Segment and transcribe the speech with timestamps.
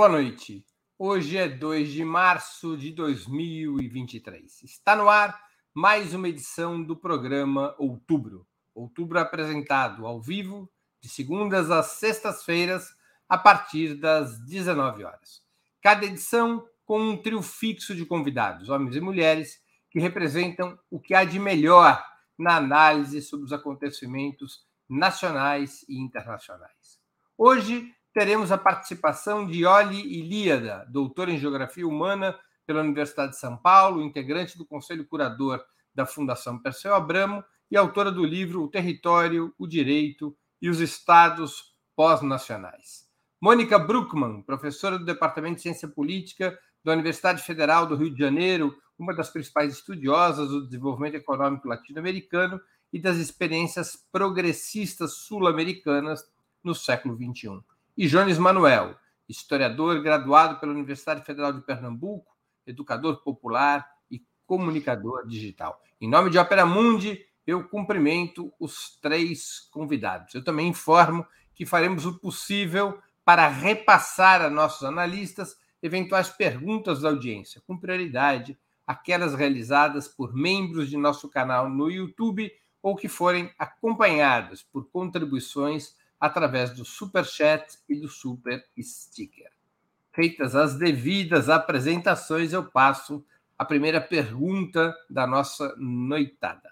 [0.00, 0.64] Boa noite.
[0.98, 4.62] Hoje é 2 de março de 2023.
[4.62, 5.38] Está no ar
[5.74, 8.46] mais uma edição do programa Outubro.
[8.74, 10.72] Outubro apresentado ao vivo,
[11.02, 12.94] de segundas às sextas-feiras,
[13.28, 15.42] a partir das 19 horas.
[15.82, 21.12] Cada edição com um trio fixo de convidados, homens e mulheres, que representam o que
[21.12, 22.02] há de melhor
[22.38, 26.98] na análise sobre os acontecimentos nacionais e internacionais.
[27.36, 33.56] Hoje teremos a participação de Oli Ilíada, doutora em Geografia Humana pela Universidade de São
[33.56, 35.62] Paulo, integrante do Conselho Curador
[35.94, 41.74] da Fundação Perseu Abramo e autora do livro O Território, o Direito e os Estados
[41.96, 43.08] Pós-Nacionais.
[43.40, 48.76] Mônica Bruckmann, professora do Departamento de Ciência Política da Universidade Federal do Rio de Janeiro,
[48.98, 52.60] uma das principais estudiosas do desenvolvimento econômico latino-americano
[52.92, 56.28] e das experiências progressistas sul-americanas
[56.62, 57.69] no século XXI
[58.00, 58.96] e Jones Manuel,
[59.28, 62.34] historiador graduado pela Universidade Federal de Pernambuco,
[62.66, 65.78] educador popular e comunicador digital.
[66.00, 70.34] Em nome de Opera Mundi, eu cumprimento os três convidados.
[70.34, 77.10] Eu também informo que faremos o possível para repassar a nossos analistas eventuais perguntas da
[77.10, 82.50] audiência, com prioridade aquelas realizadas por membros de nosso canal no YouTube
[82.82, 89.50] ou que forem acompanhadas por contribuições através do Super Chat e do Super Sticker.
[90.12, 93.24] Feitas as devidas apresentações, eu passo
[93.58, 96.70] a primeira pergunta da nossa noitada.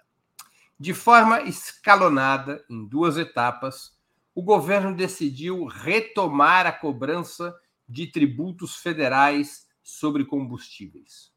[0.79, 3.97] De forma escalonada, em duas etapas,
[4.35, 7.53] o governo decidiu retomar a cobrança
[7.87, 11.33] de tributos federais sobre combustíveis.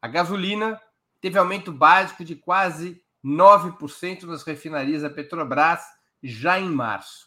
[0.00, 0.80] A gasolina
[1.20, 5.82] teve aumento básico de quase 9% nas refinarias da Petrobras
[6.22, 7.25] já em março,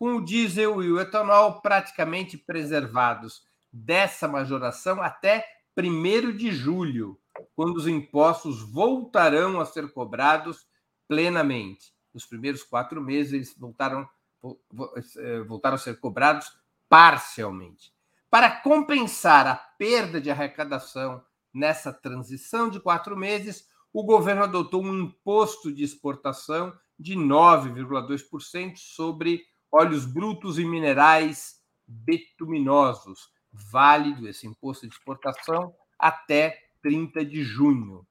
[0.00, 5.44] com o diesel e o etanol praticamente preservados dessa majoração até
[5.76, 7.20] 1 de julho,
[7.54, 10.66] quando os impostos voltarão a ser cobrados
[11.06, 11.92] plenamente.
[12.14, 14.08] Nos primeiros quatro meses, eles voltaram,
[15.18, 16.50] eh, voltaram a ser cobrados
[16.88, 17.92] parcialmente.
[18.30, 21.22] Para compensar a perda de arrecadação
[21.52, 29.44] nessa transição de quatro meses, o governo adotou um imposto de exportação de 9,2% sobre
[29.70, 38.06] óleos brutos e minerais betuminosos, válido esse imposto de exportação até 30 de junho.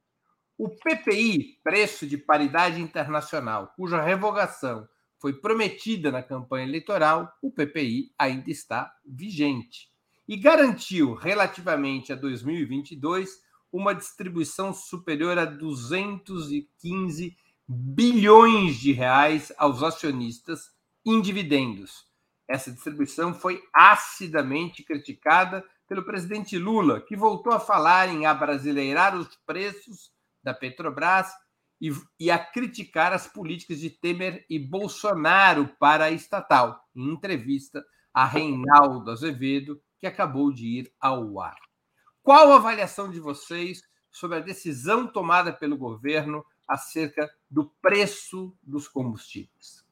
[0.58, 4.88] O PPI, preço de paridade internacional, cuja revogação
[5.18, 9.90] foi prometida na campanha eleitoral, o PPI ainda está vigente
[10.28, 17.36] e garantiu, relativamente a 2022, uma distribuição superior a 215
[17.68, 20.72] bilhões de reais aos acionistas
[21.14, 22.06] em dividendos.
[22.48, 29.36] Essa distribuição foi acidamente criticada pelo presidente Lula, que voltou a falar em abrasileirar os
[29.46, 30.12] preços
[30.44, 31.28] da Petrobras
[31.82, 37.84] e, e, a criticar as políticas de Temer e Bolsonaro para a estatal, em entrevista
[38.14, 41.58] a Reinaldo Azevedo, que acabou de ir ao ar.
[42.22, 43.82] Qual a avaliação de vocês
[44.12, 49.89] sobre a decisão tomada pelo governo acerca do preço dos combustíveis?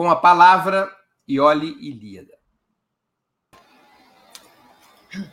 [0.00, 0.90] Com a palavra,
[1.28, 2.32] Ioli Ilíada.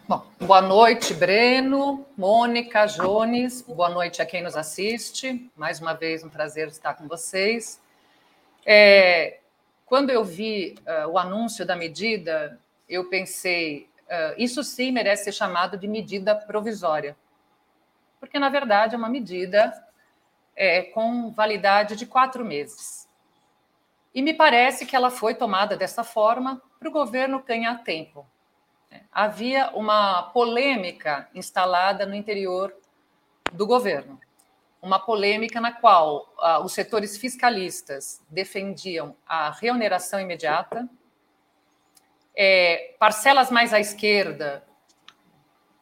[0.06, 5.50] Bom, boa noite, Breno, Mônica, Jones, boa noite a quem nos assiste.
[5.56, 7.82] Mais uma vez, um prazer estar com vocês.
[8.66, 9.40] É,
[9.86, 15.32] quando eu vi uh, o anúncio da medida, eu pensei, uh, isso sim merece ser
[15.32, 17.16] chamado de medida provisória,
[18.20, 19.72] porque, na verdade, é uma medida
[20.54, 23.07] é, com validade de quatro meses.
[24.18, 28.26] E me parece que ela foi tomada dessa forma para o governo ganhar tempo.
[29.12, 32.76] Havia uma polêmica instalada no interior
[33.54, 34.20] do governo,
[34.82, 40.90] uma polêmica na qual uh, os setores fiscalistas defendiam a reoneração imediata,
[42.36, 44.64] é, parcelas mais à esquerda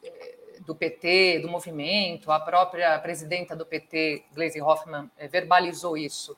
[0.04, 6.36] eh, do PT, do movimento, a própria presidenta do PT, Gleisi Hoffmann, eh, verbalizou isso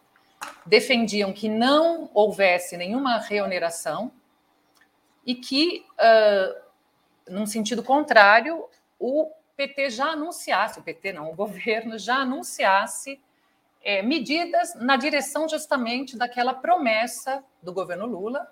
[0.66, 4.12] defendiam que não houvesse nenhuma reoneração
[5.26, 6.62] e que, uh,
[7.30, 8.66] num sentido contrário,
[9.00, 13.20] o PT já anunciasse, o PT não, o governo já anunciasse
[13.84, 18.52] é, medidas na direção justamente daquela promessa do governo Lula,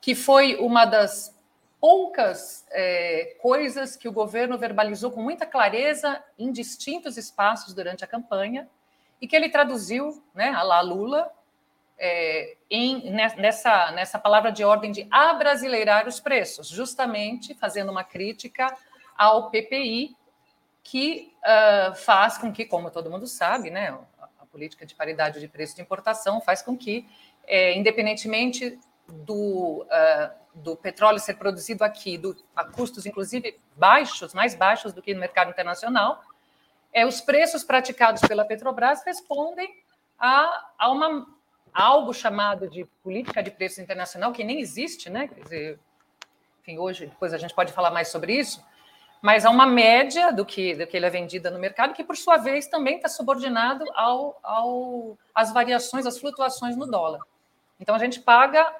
[0.00, 1.36] que foi uma das
[1.80, 8.06] poucas é, coisas que o governo verbalizou com muita clareza em distintos espaços durante a
[8.06, 8.68] campanha,
[9.20, 11.30] e que ele traduziu, né, a lá Lula,
[11.98, 18.74] é, em, nessa, nessa palavra de ordem de abrasileirar os preços, justamente fazendo uma crítica
[19.16, 20.14] ao PPI,
[20.82, 25.48] que uh, faz com que, como todo mundo sabe, né, a, política de paridade de
[25.48, 27.06] preço de importação faz com que,
[27.46, 28.78] é, independentemente
[29.08, 35.02] do, uh, do petróleo ser produzido aqui do, a custos, inclusive, baixos, mais baixos do
[35.02, 36.22] que no mercado internacional,
[36.96, 39.68] é, os preços praticados pela Petrobras respondem
[40.18, 41.26] a, a uma
[41.70, 45.28] algo chamado de política de preço internacional, que nem existe, né?
[45.28, 45.80] Quer dizer,
[46.62, 48.64] enfim, hoje, depois a gente pode falar mais sobre isso,
[49.20, 52.16] mas há uma média do que, do que ele é vendida no mercado, que, por
[52.16, 57.20] sua vez, também está subordinado ao, ao, às variações, às flutuações no dólar.
[57.78, 58.74] Então, a gente paga,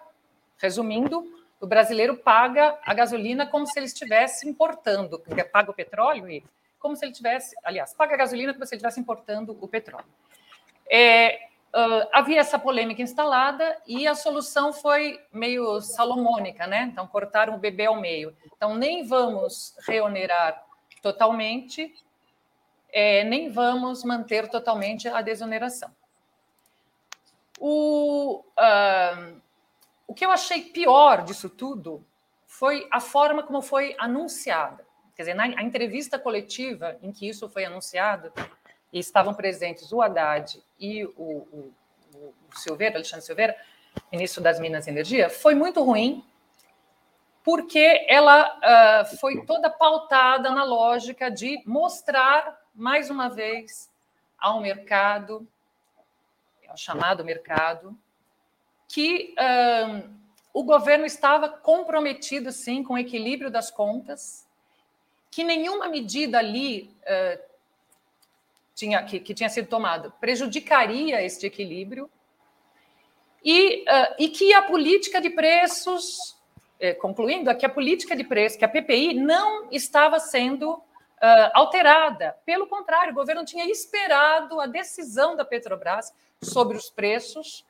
[0.56, 1.22] resumindo,
[1.60, 5.22] o brasileiro paga a gasolina como se ele estivesse importando,
[5.52, 6.42] paga o petróleo e
[6.86, 10.06] como se ele tivesse, aliás, paga a gasolina como se ele estivesse importando o petróleo.
[10.88, 16.88] É, uh, havia essa polêmica instalada e a solução foi meio salomônica, né?
[16.92, 18.36] Então, cortaram o bebê ao meio.
[18.56, 20.64] Então, nem vamos reonerar
[21.02, 21.92] totalmente,
[22.92, 25.90] é, nem vamos manter totalmente a desoneração.
[27.58, 29.40] O, uh,
[30.06, 32.06] o que eu achei pior disso tudo
[32.46, 34.85] foi a forma como foi anunciada.
[35.16, 38.32] Quer dizer, na entrevista coletiva em que isso foi anunciado,
[38.92, 41.74] e estavam presentes o Haddad e o, o,
[42.14, 43.56] o Silveira, Alexandre Silveira,
[44.12, 46.24] ministro das Minas e Energia, foi muito ruim,
[47.42, 53.90] porque ela uh, foi toda pautada na lógica de mostrar, mais uma vez,
[54.38, 55.46] ao mercado,
[56.68, 57.96] ao chamado mercado,
[58.88, 60.10] que uh,
[60.52, 64.45] o governo estava comprometido, sim, com o equilíbrio das contas,
[65.36, 67.38] que nenhuma medida ali uh,
[68.74, 72.10] tinha, que, que tinha sido tomado prejudicaria este equilíbrio
[73.44, 76.38] e, uh, e que a política de preços,
[76.80, 80.82] eh, concluindo, que a política de preços, que a PPI não estava sendo uh,
[81.52, 82.34] alterada.
[82.46, 87.62] Pelo contrário, o governo tinha esperado a decisão da Petrobras sobre os preços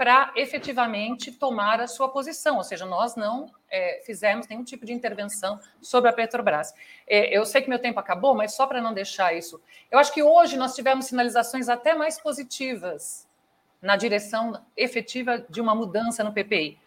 [0.00, 4.94] para efetivamente tomar a sua posição, ou seja, nós não é, fizemos nenhum tipo de
[4.94, 6.72] intervenção sobre a Petrobras.
[7.06, 9.60] É, eu sei que meu tempo acabou, mas só para não deixar isso,
[9.90, 13.28] eu acho que hoje nós tivemos sinalizações até mais positivas
[13.82, 16.78] na direção efetiva de uma mudança no PPI,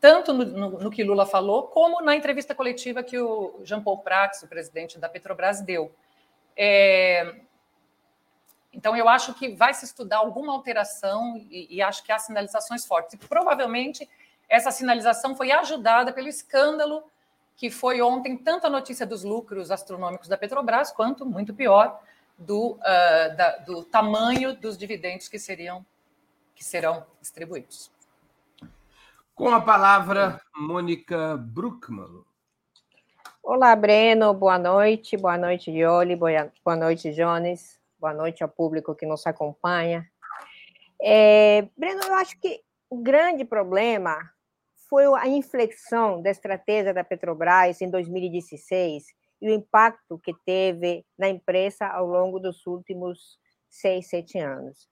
[0.00, 3.98] tanto no, no, no que Lula falou, como na entrevista coletiva que o Jean Paul
[3.98, 5.90] Prats, o presidente da Petrobras, deu.
[6.56, 7.40] É,
[8.76, 12.84] então, eu acho que vai se estudar alguma alteração e, e acho que há sinalizações
[12.84, 13.14] fortes.
[13.14, 14.06] E provavelmente
[14.46, 17.02] essa sinalização foi ajudada pelo escândalo
[17.56, 21.98] que foi ontem, tanto a notícia dos lucros astronômicos da Petrobras, quanto, muito pior,
[22.36, 25.84] do, uh, da, do tamanho dos dividendos que, seriam,
[26.54, 27.90] que serão distribuídos.
[29.34, 32.24] Com a palavra, Mônica Bruckmann.
[33.42, 35.16] Olá, Breno, boa noite.
[35.16, 36.14] Boa noite, Yoli.
[36.14, 37.76] Boa noite, Jones
[38.06, 40.06] boa noite ao público que nos acompanha.
[41.02, 44.16] É, Breno, eu acho que o grande problema
[44.88, 49.06] foi a inflexão da estratégia da Petrobras em 2016
[49.42, 54.88] e o impacto que teve na empresa ao longo dos últimos seis, sete anos.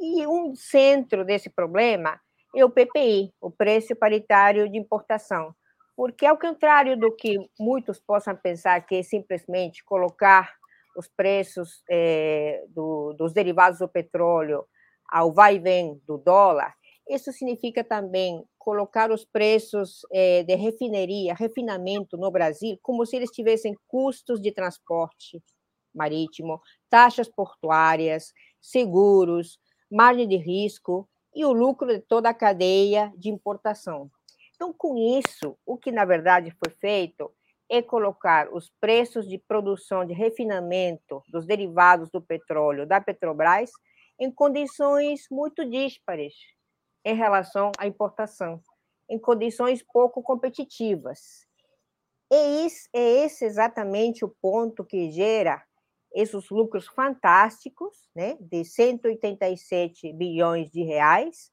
[0.00, 2.18] E um centro desse problema
[2.56, 5.54] é o PPI, o preço paritário de importação,
[5.94, 10.50] porque ao contrário do que muitos possam pensar que é simplesmente colocar
[10.96, 14.64] os preços é, do, dos derivados do petróleo
[15.08, 16.74] ao vai e vem do dólar,
[17.08, 23.30] isso significa também colocar os preços é, de refineria, refinamento no Brasil, como se eles
[23.30, 25.42] tivessem custos de transporte
[25.94, 29.58] marítimo, taxas portuárias, seguros,
[29.90, 34.10] margem de risco e o lucro de toda a cadeia de importação.
[34.54, 37.30] Então, com isso, o que na verdade foi feito
[37.70, 43.70] é colocar os preços de produção de refinamento dos derivados do petróleo da Petrobras
[44.18, 46.34] em condições muito díspares
[47.04, 48.60] em relação à importação,
[49.08, 51.46] em condições pouco competitivas.
[52.30, 55.62] E esse, é esse exatamente o ponto que gera
[56.14, 61.50] esses lucros fantásticos, né, de 187 bilhões de reais,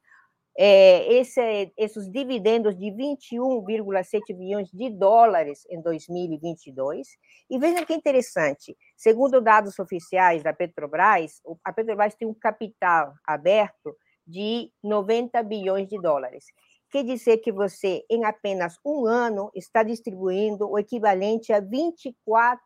[0.58, 7.08] é, esse, esses dividendos de 21,7 bilhões de dólares em 2022.
[7.50, 13.96] E vejam que interessante, segundo dados oficiais da Petrobras, a Petrobras tem um capital aberto
[14.28, 16.46] de 90 bilhões de dólares.
[16.92, 22.58] Quer dizer que você, em apenas um ano, está distribuindo o equivalente a 24%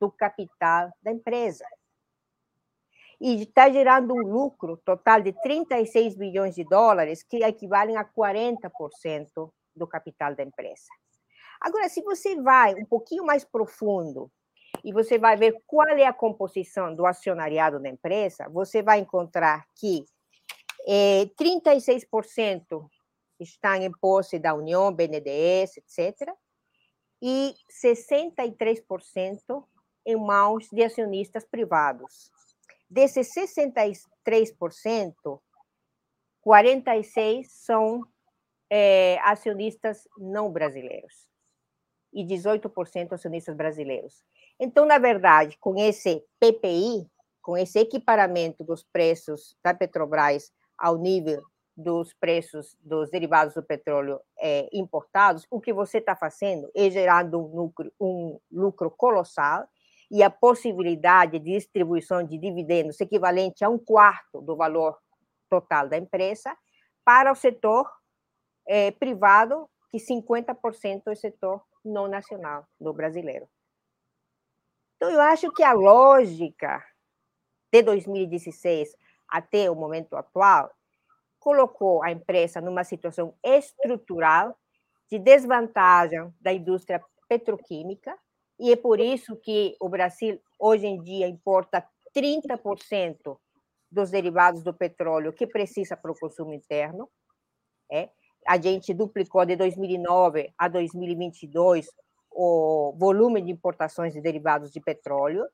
[0.00, 1.64] do capital da empresa.
[3.20, 9.50] E está gerando um lucro total de 36 bilhões de dólares, que equivalem a 40%
[9.74, 10.88] do capital da empresa.
[11.60, 14.30] Agora, se você vai um pouquinho mais profundo
[14.84, 19.66] e você vai ver qual é a composição do acionariado da empresa, você vai encontrar
[19.74, 20.04] que
[20.86, 22.88] é, 36%
[23.40, 26.32] estão em posse da União, BNDES, etc.,
[27.20, 29.64] e 63%
[30.06, 32.30] em mãos de acionistas privados.
[32.90, 35.40] Desses 63%,
[36.46, 38.02] 46% são
[38.70, 41.28] é, acionistas não brasileiros
[42.12, 44.24] e 18% acionistas brasileiros.
[44.58, 47.06] Então, na verdade, com esse PPI,
[47.42, 51.42] com esse equiparamento dos preços da Petrobras ao nível
[51.76, 57.38] dos preços dos derivados do petróleo é, importados, o que você está fazendo é gerando
[57.38, 59.68] um lucro, um lucro colossal
[60.10, 64.98] e a possibilidade de distribuição de dividendos equivalente a um quarto do valor
[65.48, 66.56] total da empresa
[67.04, 67.90] para o setor
[68.66, 73.48] é, privado, que 50% é o setor não nacional do brasileiro.
[74.96, 76.84] Então, eu acho que a lógica
[77.72, 78.94] de 2016
[79.28, 80.70] até o momento atual
[81.38, 84.58] colocou a empresa numa situação estrutural
[85.10, 88.18] de desvantagem da indústria petroquímica,
[88.58, 91.86] e é por isso que o Brasil, hoje em dia, importa
[92.16, 93.38] 30%
[93.90, 97.08] dos derivados do petróleo que precisa para o consumo interno.
[97.90, 98.10] É.
[98.46, 101.88] A gente duplicou de 2009 a 2022
[102.30, 105.46] o volume de importações de derivados de petróleo.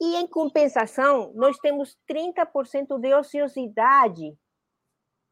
[0.00, 4.36] E, em compensação, nós temos 30% de ociosidade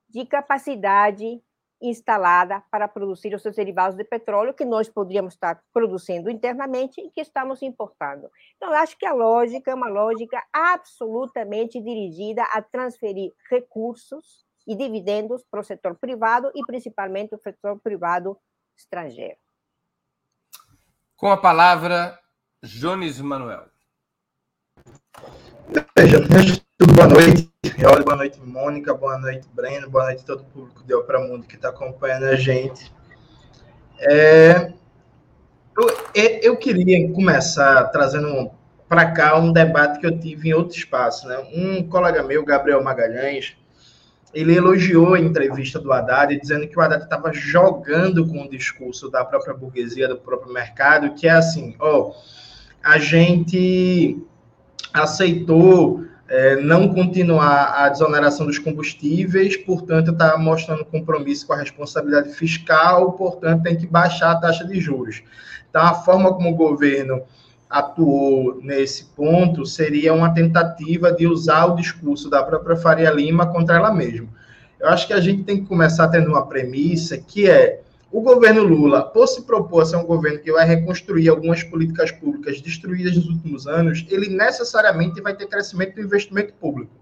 [0.08, 1.42] de capacidade
[1.80, 7.10] instalada para produzir os seus derivados de petróleo que nós poderíamos estar produzindo internamente e
[7.10, 8.30] que estamos importando.
[8.56, 14.76] Então, eu acho que a lógica é uma lógica absolutamente dirigida a transferir recursos e
[14.76, 18.38] dividendos para o setor privado e principalmente o setor privado
[18.76, 19.38] estrangeiro.
[21.16, 22.18] Com a palavra,
[22.62, 23.66] Jones Manuel.
[25.96, 26.18] Veja,
[26.78, 27.50] tudo boa noite.
[27.84, 31.44] Olha, boa noite, Mônica, boa noite, Breno, boa noite todo o público de Opera Mundo
[31.44, 32.92] que está acompanhando a gente.
[33.98, 34.72] É,
[36.14, 38.52] eu, eu, queria começar trazendo
[38.88, 41.26] para cá um debate que eu tive em outro espaço.
[41.26, 41.36] Né?
[41.52, 43.56] Um colega meu, Gabriel Magalhães,
[44.32, 49.10] ele elogiou a entrevista do Haddad, dizendo que o Haddad estava jogando com o discurso
[49.10, 52.12] da própria burguesia, do próprio mercado, que é assim, ó,
[52.84, 54.24] a gente
[54.94, 62.34] aceitou é, não continuar a desoneração dos combustíveis, portanto, está mostrando compromisso com a responsabilidade
[62.34, 65.22] fiscal, portanto, tem que baixar a taxa de juros.
[65.70, 67.22] Então, a forma como o governo
[67.68, 73.76] atuou nesse ponto seria uma tentativa de usar o discurso da própria Faria Lima contra
[73.76, 74.28] ela mesma.
[74.78, 78.62] Eu acho que a gente tem que começar tendo uma premissa que é o governo
[78.62, 83.16] Lula, por se propor a ser um governo que vai reconstruir algumas políticas públicas destruídas
[83.16, 86.92] nos últimos anos, ele necessariamente vai ter crescimento do investimento público.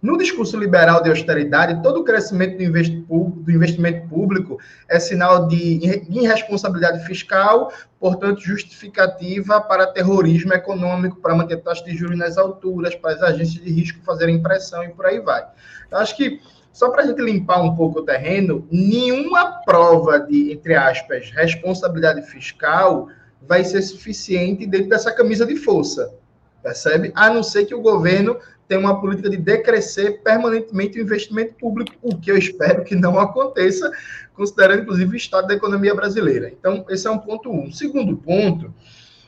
[0.00, 5.78] No discurso liberal de austeridade, todo o crescimento do investimento público é sinal de
[6.08, 13.12] irresponsabilidade fiscal, portanto, justificativa para terrorismo econômico, para manter taxa de juros nas alturas, para
[13.12, 15.46] as agências de risco fazerem pressão e por aí vai.
[15.90, 16.40] Eu acho que
[16.72, 22.22] só para a gente limpar um pouco o terreno, nenhuma prova de, entre aspas, responsabilidade
[22.22, 23.08] fiscal
[23.42, 26.14] vai ser suficiente dentro dessa camisa de força,
[26.62, 27.10] percebe?
[27.14, 28.36] A não ser que o governo
[28.68, 33.18] tenha uma política de decrescer permanentemente o investimento público, o que eu espero que não
[33.18, 33.90] aconteça,
[34.32, 36.48] considerando, inclusive, o estado da economia brasileira.
[36.48, 37.72] Então, esse é um ponto um.
[37.72, 38.72] segundo ponto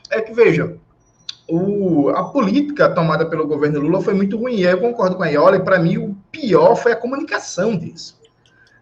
[0.09, 0.77] é que, veja,
[1.49, 4.59] o, a política tomada pelo governo Lula foi muito ruim.
[4.59, 8.21] Eu concordo com a Iola, e para mim o pior foi a comunicação disso.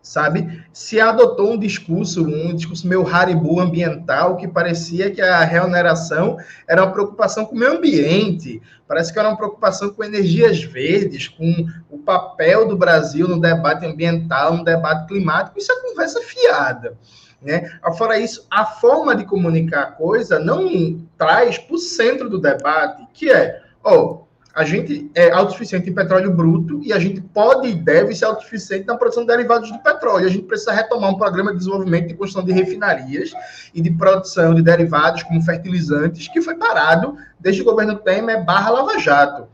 [0.02, 0.64] Sabe?
[0.74, 6.38] Se adotou um discurso, um discurso meio haribu ambiental, que parecia que a reoneração
[6.68, 11.28] era uma preocupação com o meio ambiente, parece que era uma preocupação com energias verdes,
[11.28, 15.60] com o papel do Brasil no debate ambiental, no debate climático.
[15.60, 16.98] Isso é conversa fiada.
[17.42, 17.72] Né?
[17.98, 23.08] Fora isso, a forma de comunicar a coisa não traz para o centro do debate,
[23.14, 24.22] que é, ó,
[24.54, 28.86] a gente é autossuficiente em petróleo bruto e a gente pode e deve ser autossuficiente
[28.86, 30.28] na produção de derivados de petróleo.
[30.28, 33.32] A gente precisa retomar um programa de desenvolvimento e construção de refinarias
[33.74, 38.72] e de produção de derivados como fertilizantes, que foi parado desde o governo Temer barra
[38.72, 39.48] Lava Jato.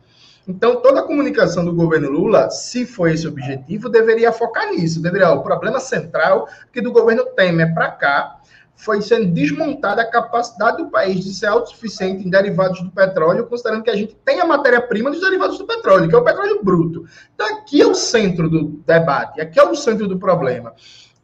[0.48, 5.01] Então, toda a comunicação do governo Lula, se for esse objetivo, deveria focar nisso.
[5.01, 8.38] Deveria, o problema central, que do governo Temer para cá,
[8.77, 13.84] foi sendo desmontada a capacidade do país de ser autossuficiente em derivados do petróleo, considerando
[13.84, 17.04] que a gente tem a matéria-prima dos derivados do petróleo, que é o petróleo bruto.
[17.34, 20.74] Então, aqui é o centro do debate, aqui é o centro do problema.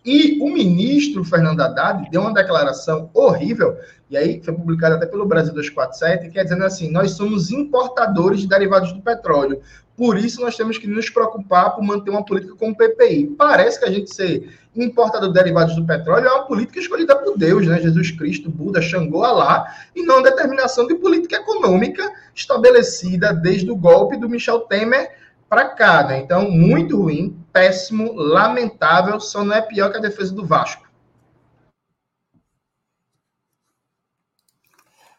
[0.06, 3.78] E o ministro Fernando Haddad deu uma declaração horrível,
[4.10, 8.42] e aí foi publicada até pelo Brasil 247, que é dizendo assim: nós somos importadores
[8.42, 9.62] de derivados do petróleo.
[9.96, 13.36] Por isso, nós temos que nos preocupar por manter uma política com o PPI.
[13.38, 17.38] Parece que a gente ser importador de derivados do petróleo é uma política escolhida por
[17.38, 17.80] Deus, né?
[17.80, 24.18] Jesus Cristo, Buda, Xangô, Alá, e não determinação de política econômica estabelecida desde o golpe
[24.18, 25.12] do Michel Temer
[25.54, 26.18] para cá, né?
[26.18, 30.90] Então, muito ruim, péssimo, lamentável, só não é pior que a defesa do Vasco.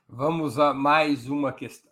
[0.08, 1.88] Vamos a mais uma questão.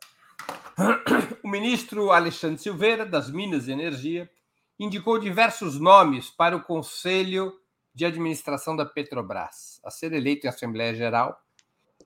[1.45, 4.29] O ministro Alexandre Silveira, das Minas e Energia,
[4.77, 7.53] indicou diversos nomes para o Conselho
[7.95, 11.41] de Administração da Petrobras, a ser eleito em Assembleia Geral.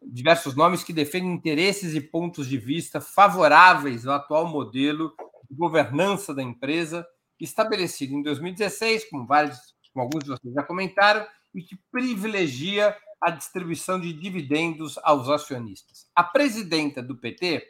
[0.02, 5.14] Diversos nomes que defendem interesses e pontos de vista favoráveis ao atual modelo
[5.48, 7.06] de governança da empresa,
[7.40, 9.58] estabelecido em 2016, como, vários,
[9.92, 16.06] como alguns de vocês já comentaram, e que privilegia a distribuição de dividendos aos acionistas.
[16.14, 17.66] A presidenta do PT,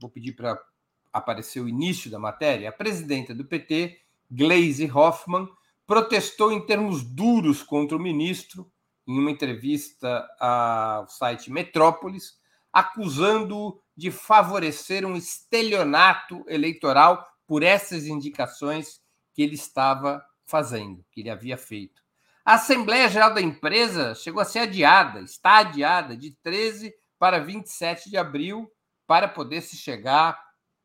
[0.00, 0.60] vou pedir para
[1.12, 3.98] aparecer o início da matéria, a presidenta do PT,
[4.30, 5.48] Gleisi Hoffmann,
[5.86, 8.70] protestou em termos duros contra o ministro
[9.06, 12.38] em uma entrevista ao site Metrópolis,
[12.72, 19.00] acusando-o de favorecer um estelionato eleitoral por essas indicações
[19.34, 22.02] que ele estava fazendo, que ele havia feito.
[22.44, 28.08] A Assembleia Geral da empresa chegou a ser adiada, está adiada de 13 para 27
[28.08, 28.70] de abril,
[29.06, 30.38] para poder se chegar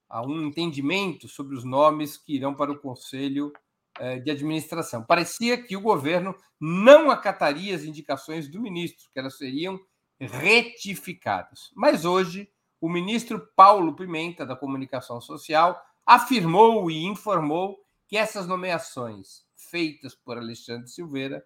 [0.09, 3.51] a um entendimento sobre os nomes que irão para o Conselho
[3.99, 5.03] eh, de Administração.
[5.03, 9.79] Parecia que o governo não acataria as indicações do ministro, que elas seriam
[10.25, 11.71] retificadas.
[11.75, 19.45] Mas hoje, o ministro Paulo Pimenta, da Comunicação Social, afirmou e informou que essas nomeações
[19.55, 21.45] feitas por Alexandre Silveira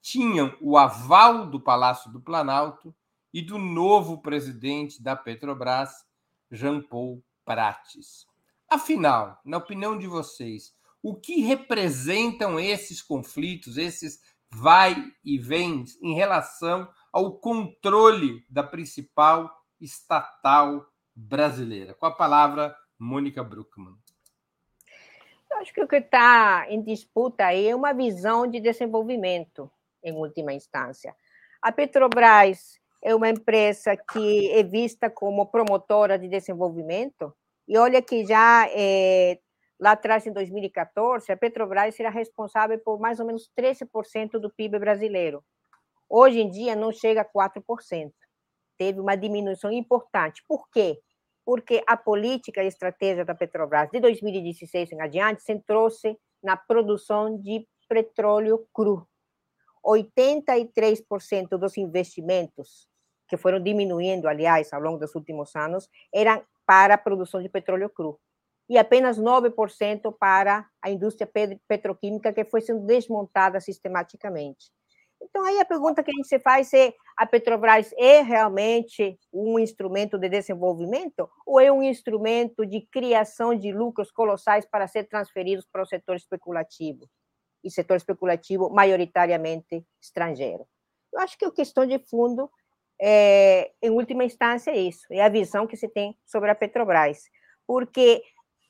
[0.00, 2.94] tinham o aval do Palácio do Planalto
[3.32, 5.90] e do novo presidente da Petrobras,
[6.50, 8.26] Jean Paul Prates.
[8.68, 16.14] Afinal, na opinião de vocês, o que representam esses conflitos, esses vai e vens em
[16.14, 19.48] relação ao controle da principal
[19.80, 21.94] estatal brasileira?
[21.94, 23.94] Com a palavra, Mônica Bruckmann.
[25.48, 29.70] Eu acho que o que está em disputa aí é uma visão de desenvolvimento,
[30.02, 31.14] em última instância.
[31.62, 37.32] A Petrobras é uma empresa que é vista como promotora de desenvolvimento,
[37.68, 39.38] e olha que já é,
[39.78, 44.80] lá atrás, em 2014, a Petrobras era responsável por mais ou menos 13% do PIB
[44.80, 45.44] brasileiro.
[46.16, 48.12] Hoje em dia, não chega a 4%.
[48.78, 50.44] Teve uma diminuição importante.
[50.46, 51.00] Por quê?
[51.44, 57.66] Porque a política e estratégia da Petrobras de 2016 em adiante centrou-se na produção de
[57.88, 59.04] petróleo cru.
[59.84, 62.88] 83% dos investimentos
[63.26, 67.90] que foram diminuindo, aliás, ao longo dos últimos anos, eram para a produção de petróleo
[67.90, 68.20] cru.
[68.68, 71.28] E apenas 9% para a indústria
[71.66, 74.70] petroquímica, que foi sendo desmontada sistematicamente.
[75.34, 79.58] Então, aí a pergunta que a gente se faz é: a Petrobras é realmente um
[79.58, 85.66] instrumento de desenvolvimento ou é um instrumento de criação de lucros colossais para ser transferidos
[85.66, 87.10] para o setor especulativo?
[87.64, 90.68] E setor especulativo majoritariamente estrangeiro.
[91.12, 92.48] Eu acho que a questão de fundo
[93.00, 97.24] é, em última instância, é isso, é a visão que se tem sobre a Petrobras,
[97.66, 98.22] porque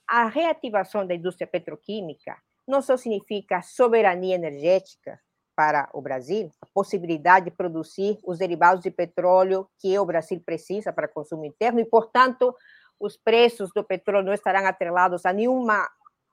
[0.09, 5.21] a reativação da indústria petroquímica não só significa soberania energética
[5.57, 10.93] para o Brasil, a possibilidade de produzir os derivados de petróleo que o Brasil precisa
[10.93, 12.55] para consumo interno e, portanto,
[12.99, 15.89] os preços do petróleo não estarão atrelados a nenhuma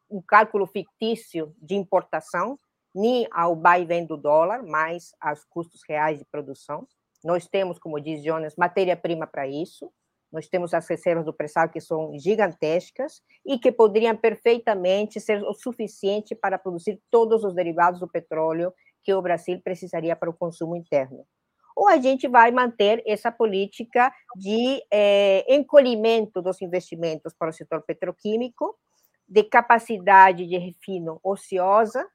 [0.10, 2.58] um cálculo fictício de importação,
[2.94, 6.86] nem ao vai e vem do dólar, mas aos custos reais de produção.
[7.24, 9.92] Nós temos, como diz Jonas, matéria-prima para isso.
[10.32, 15.54] Nós temos as reservas do pré-sal que são gigantescas e que poderiam perfeitamente ser o
[15.54, 20.76] suficiente para produzir todos os derivados do petróleo que o Brasil precisaria para o consumo
[20.76, 21.26] interno.
[21.76, 27.82] Ou a gente vai manter essa política de é, encolhimento dos investimentos para o setor
[27.82, 28.78] petroquímico,
[29.28, 32.06] de capacidade de refino ociosa,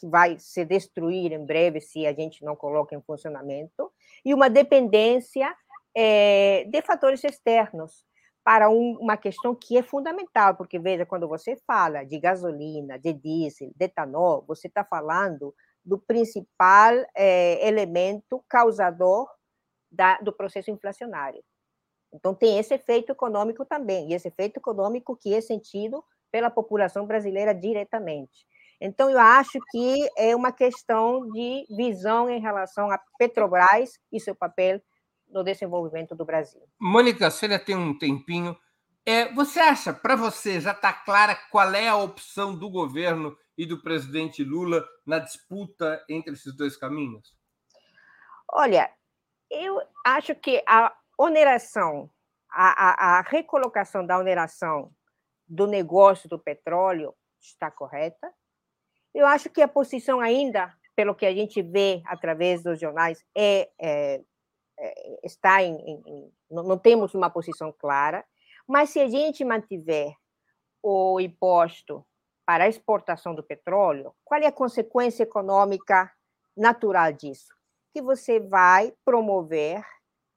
[0.00, 3.92] que vai se destruir em breve se a gente não coloca em funcionamento,
[4.24, 5.54] e uma dependência
[5.94, 8.04] é, de fatores externos
[8.44, 13.12] para um, uma questão que é fundamental, porque veja, quando você fala de gasolina, de
[13.12, 19.28] diesel, de etanol, você está falando do principal é, elemento causador
[19.90, 21.42] da, do processo inflacionário.
[22.12, 27.06] Então, tem esse efeito econômico também, e esse efeito econômico que é sentido pela população
[27.06, 28.46] brasileira diretamente.
[28.80, 34.34] Então, eu acho que é uma questão de visão em relação a Petrobras e seu
[34.34, 34.80] papel
[35.28, 36.60] no desenvolvimento do Brasil.
[36.80, 38.56] Mônica, você ainda tem um tempinho.
[39.06, 43.66] É, você acha, para você, já está clara qual é a opção do governo e
[43.66, 47.34] do presidente Lula na disputa entre esses dois caminhos?
[48.48, 48.90] Olha,
[49.50, 52.10] eu acho que a oneração,
[52.50, 54.92] a, a, a recolocação da oneração
[55.46, 58.32] do negócio do petróleo está correta.
[59.14, 63.70] Eu acho que a posição ainda, pelo que a gente vê através dos jornais, é,
[63.78, 64.22] é,
[64.78, 68.24] é está em, em, não, não temos uma posição clara,
[68.66, 70.14] mas se a gente mantiver
[70.82, 72.04] o imposto
[72.44, 76.12] para a exportação do petróleo, qual é a consequência econômica
[76.56, 77.54] natural disso?
[77.92, 79.84] Que você vai promover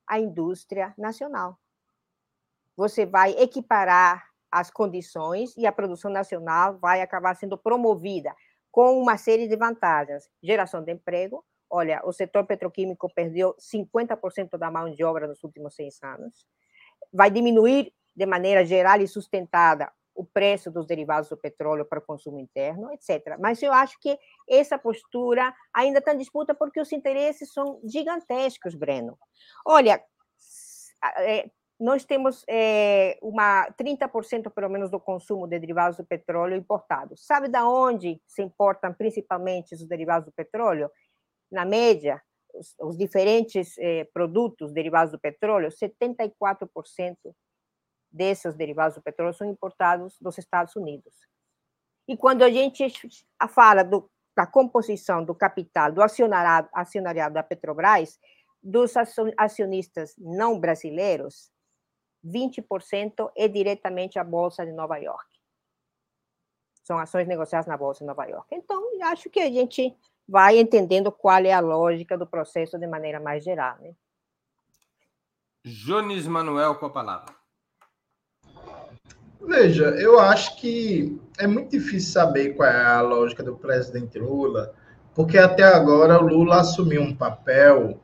[0.07, 1.57] a indústria nacional.
[2.75, 8.35] Você vai equiparar as condições e a produção nacional vai acabar sendo promovida
[8.71, 10.29] com uma série de vantagens.
[10.43, 11.43] Geração de emprego.
[11.69, 16.45] Olha, o setor petroquímico perdeu 50% da mão de obra nos últimos seis anos.
[17.11, 22.01] Vai diminuir de maneira geral e sustentada o preço dos derivados do petróleo para o
[22.01, 23.38] consumo interno, etc.
[23.39, 24.17] Mas eu acho que
[24.49, 29.19] essa postura ainda está em disputa porque os interesses são gigantescos, Breno.
[29.65, 30.01] Olha,
[31.19, 31.49] é,
[31.80, 37.25] nós temos é, uma 30% pelo menos do consumo de derivados do petróleo importados.
[37.25, 40.89] Sabe da onde se importam principalmente os derivados do petróleo?
[41.51, 42.21] Na média,
[42.54, 46.32] os, os diferentes é, produtos derivados do petróleo, 74%
[48.15, 51.13] desses derivados do petróleo são importados dos Estados Unidos.
[52.08, 52.88] E quando a gente
[53.49, 58.19] fala do, da composição do capital do acionariado, acionariado da Petrobras,
[58.62, 58.93] dos
[59.38, 61.51] acionistas não brasileiros,
[62.25, 65.30] 20% é diretamente a Bolsa de Nova York.
[66.84, 68.47] São ações negociadas na Bolsa de Nova York.
[68.51, 69.95] Então, acho que a gente
[70.28, 73.78] vai entendendo qual é a lógica do processo de maneira mais geral.
[73.80, 73.95] Né?
[75.63, 77.35] Jones Manuel com a palavra.
[79.47, 84.73] Veja, eu acho que é muito difícil saber qual é a lógica do presidente Lula,
[85.13, 87.99] porque até agora o Lula assumiu um papel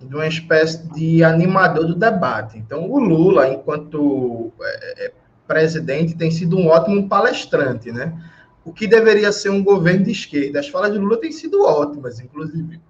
[0.00, 2.58] de uma espécie de animador do debate.
[2.58, 5.12] Então, o Lula, enquanto é, é,
[5.46, 8.12] presidente, tem sido um ótimo palestrante, né?
[8.64, 10.60] O que deveria ser um governo de esquerda.
[10.60, 12.80] As falas de Lula têm sido ótimas, inclusive.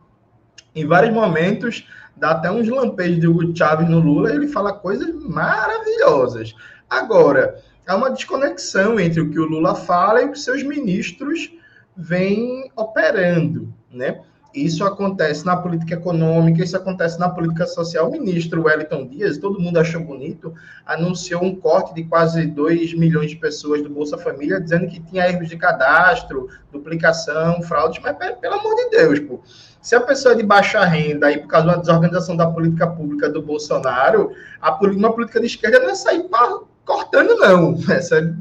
[0.75, 1.87] Em vários momentos,
[2.17, 6.55] dá até uns lampejos de Hugo Chávez no Lula, ele fala coisas maravilhosas.
[6.88, 11.53] Agora, há uma desconexão entre o que o Lula fala e o que seus ministros
[11.97, 14.20] vêm operando, né?
[14.55, 18.09] Isso acontece na política econômica, isso acontece na política social.
[18.09, 20.55] O ministro Wellington Dias, todo mundo achou bonito,
[20.87, 25.29] anunciou um corte de quase 2 milhões de pessoas do Bolsa Família, dizendo que tinha
[25.29, 29.40] erros de cadastro, duplicação, fraudes, mas pelo amor de Deus, pô.
[29.83, 32.87] Se a pessoa é de baixa renda e por causa de uma desorganização da política
[32.87, 34.31] pública do Bolsonaro,
[34.62, 37.77] a, uma política de esquerda não é sair para cortando, não.
[37.90, 38.37] Essa,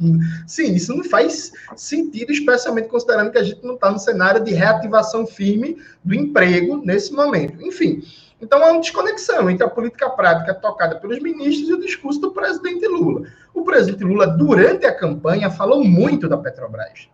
[0.46, 4.54] sim, isso não faz sentido, especialmente considerando que a gente não está no cenário de
[4.54, 7.66] reativação firme do emprego nesse momento.
[7.66, 8.04] Enfim,
[8.42, 12.32] então há uma desconexão entre a política prática tocada pelos ministros e o discurso do
[12.32, 13.28] presidente Lula.
[13.54, 17.08] O presidente Lula, durante a campanha, falou muito da Petrobras.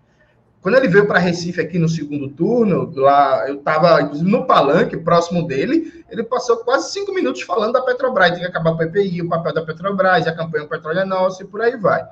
[0.62, 5.48] Quando ele veio para Recife aqui no segundo turno, lá eu estava no palanque próximo
[5.48, 9.30] dele, ele passou quase cinco minutos falando da Petrobras, tem que acabar o PPI, o
[9.30, 12.06] papel da Petrobras, a campanha do petróleo é nossa e por aí vai.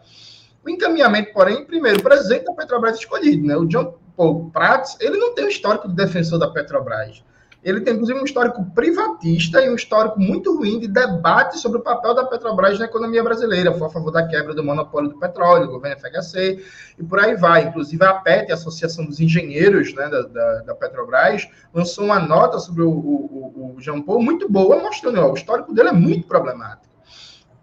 [0.65, 3.57] O encaminhamento, porém, primeiro, o presidente da Petrobras escolhido, né?
[3.57, 7.21] O John Paul Prats, ele não tem um histórico de defensor da Petrobras
[7.63, 11.81] ele tem, inclusive, um histórico privatista e um histórico muito ruim de debate sobre o
[11.81, 13.73] papel da Petrobras na economia brasileira.
[13.73, 16.63] Foi a favor da quebra do monopólio do petróleo, do governo FHC,
[16.97, 17.63] e por aí vai.
[17.65, 22.59] Inclusive, a PET, a Associação dos Engenheiros né, da, da, da Petrobras, lançou uma nota
[22.59, 26.27] sobre o, o, o Jean Paul muito boa, mostrando ó, o histórico dele é muito
[26.27, 26.87] problemático.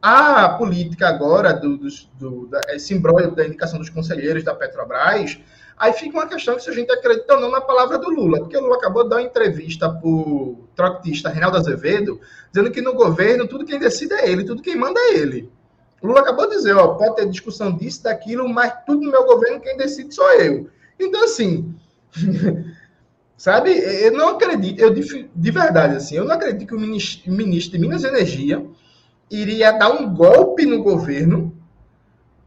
[0.02, 5.38] A política agora, do, do, do da, esse embrólio da indicação dos conselheiros da Petrobras,
[5.76, 8.56] Aí fica uma questão se a gente acredita ou não na palavra do Lula, porque
[8.56, 12.20] o Lula acabou de dar uma entrevista para o troctista Reinaldo Azevedo,
[12.52, 15.50] dizendo que no governo tudo quem decide é ele, tudo quem manda é ele.
[16.00, 19.24] O Lula acabou de dizer, ó, pode ter discussão disso, daquilo, mas tudo no meu
[19.24, 20.68] governo quem decide sou eu.
[21.00, 21.74] Então, assim,
[23.36, 27.32] sabe, eu não acredito, eu de, de, verdade, assim, eu não acredito que o ministro,
[27.32, 28.64] ministro de Minas e Energia
[29.30, 31.56] iria dar um golpe no governo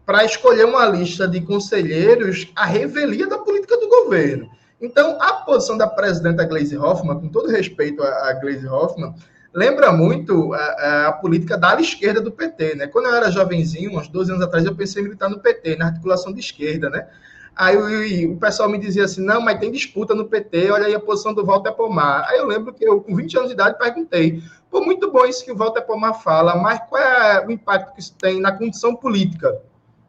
[0.08, 4.50] para escolher uma lista de conselheiros a revelia da política do governo.
[4.80, 9.14] Então, a posição da presidenta Gleisi Hoffmann, com todo respeito a, a Gleisi Hoffmann,
[9.54, 12.88] lembra muito a, a, política da ala esquerda do PT, né?
[12.88, 15.88] Quando eu era jovenzinho, uns 12 anos atrás, eu pensei em militar no PT, na
[15.88, 17.06] articulação de esquerda, né?
[17.54, 20.96] Aí o, o pessoal me dizia assim, não, mas tem disputa no PT, olha aí
[20.96, 22.26] a posição do Walter Pomar.
[22.30, 24.42] Aí eu lembro que eu, com 20 anos de idade, perguntei,
[24.72, 28.00] pô, muito bom isso que o Walter Pomar fala, mas qual é o impacto que
[28.00, 29.60] isso tem na condição política,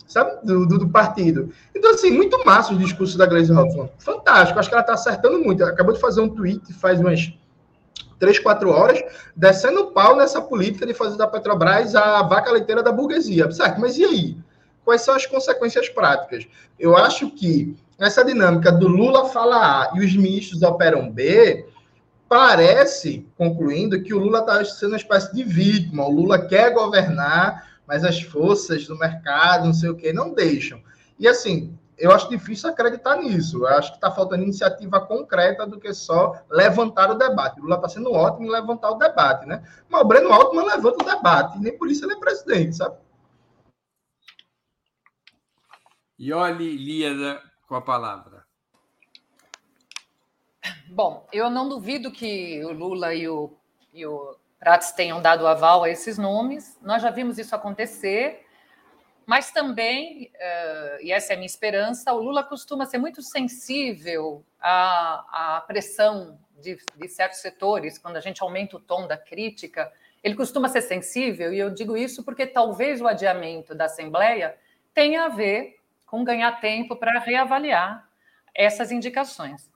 [0.09, 1.53] sabe, do, do, do partido?
[1.75, 3.91] Então, assim, muito massa o discurso da Gleisi Hoffmann.
[3.99, 5.63] Fantástico, acho que ela está acertando muito.
[5.63, 7.33] Ela acabou de fazer um tweet faz umas
[8.19, 9.01] três, quatro horas,
[9.37, 13.51] descendo o pau nessa política de fazer da Petrobras a vaca leiteira da burguesia.
[13.53, 14.37] Certo, mas e aí?
[14.85, 16.47] Quais são as consequências práticas?
[16.79, 21.67] Eu acho que essa dinâmica do Lula fala A e os ministros operam B,
[22.29, 26.05] parece, concluindo, que o Lula está sendo uma espécie de vítima.
[26.05, 30.83] O Lula quer governar, mas as forças do mercado, não sei o quê, não deixam.
[31.19, 33.65] E assim, eu acho difícil acreditar nisso.
[33.65, 37.59] Eu acho que está faltando iniciativa concreta do que só levantar o debate.
[37.59, 39.67] O Lula está sendo ótimo em levantar o debate, né?
[39.89, 42.99] Mas o Breno Altman levanta o debate, e nem por isso ele é presidente, sabe?
[46.21, 48.45] Ioli Líada com a palavra.
[50.91, 53.57] Bom, eu não duvido que o Lula e o,
[53.95, 56.79] e o Prats tenham dado aval a esses nomes.
[56.83, 58.45] Nós já vimos isso acontecer
[59.29, 64.43] mas também, uh, e essa é a minha esperança, o Lula costuma ser muito sensível
[64.59, 69.93] à, à pressão de, de, certos setores, quando a gente aumenta o tom da crítica,
[70.25, 74.57] ele costuma ser sensível, e eu digo isso porque talvez o adiamento da Assembleia
[74.95, 78.09] tenha a ver com ganhar tempo para reavaliar
[78.55, 79.71] essas indicações.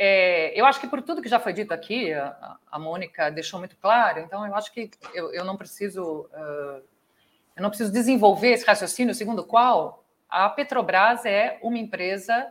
[0.00, 3.58] É, eu acho que por tudo que já foi dito aqui, a, a Mônica deixou
[3.58, 6.30] muito claro, então eu acho que eu, eu não preciso.
[6.32, 6.82] Uh,
[7.56, 12.46] eu não preciso desenvolver esse raciocínio segundo o qual a Petrobras é uma empresa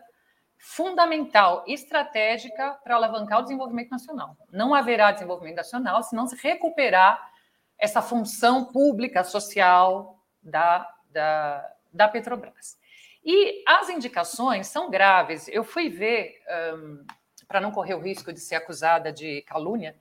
[0.58, 4.36] fundamental, estratégica para alavancar o desenvolvimento nacional.
[4.52, 7.32] Não haverá desenvolvimento nacional se não se recuperar
[7.78, 12.78] essa função pública, social da, da, da Petrobras.
[13.24, 15.48] E as indicações são graves.
[15.48, 16.42] Eu fui ver,
[16.74, 17.06] um,
[17.48, 19.96] para não correr o risco de ser acusada de calúnia,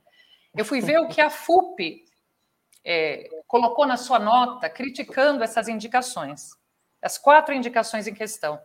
[0.55, 2.03] eu fui ver o que a FUP
[2.83, 6.51] é, colocou na sua nota criticando essas indicações,
[7.01, 8.59] as quatro indicações em questão.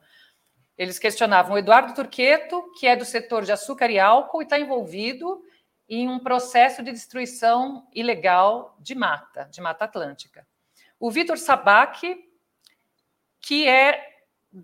[0.77, 4.59] Eles questionavam o Eduardo Turqueto, que é do setor de açúcar e álcool e está
[4.59, 5.43] envolvido
[5.89, 10.47] em um processo de destruição ilegal de mata, de mata atlântica.
[10.99, 12.17] O Vitor Sabac,
[13.41, 14.09] que é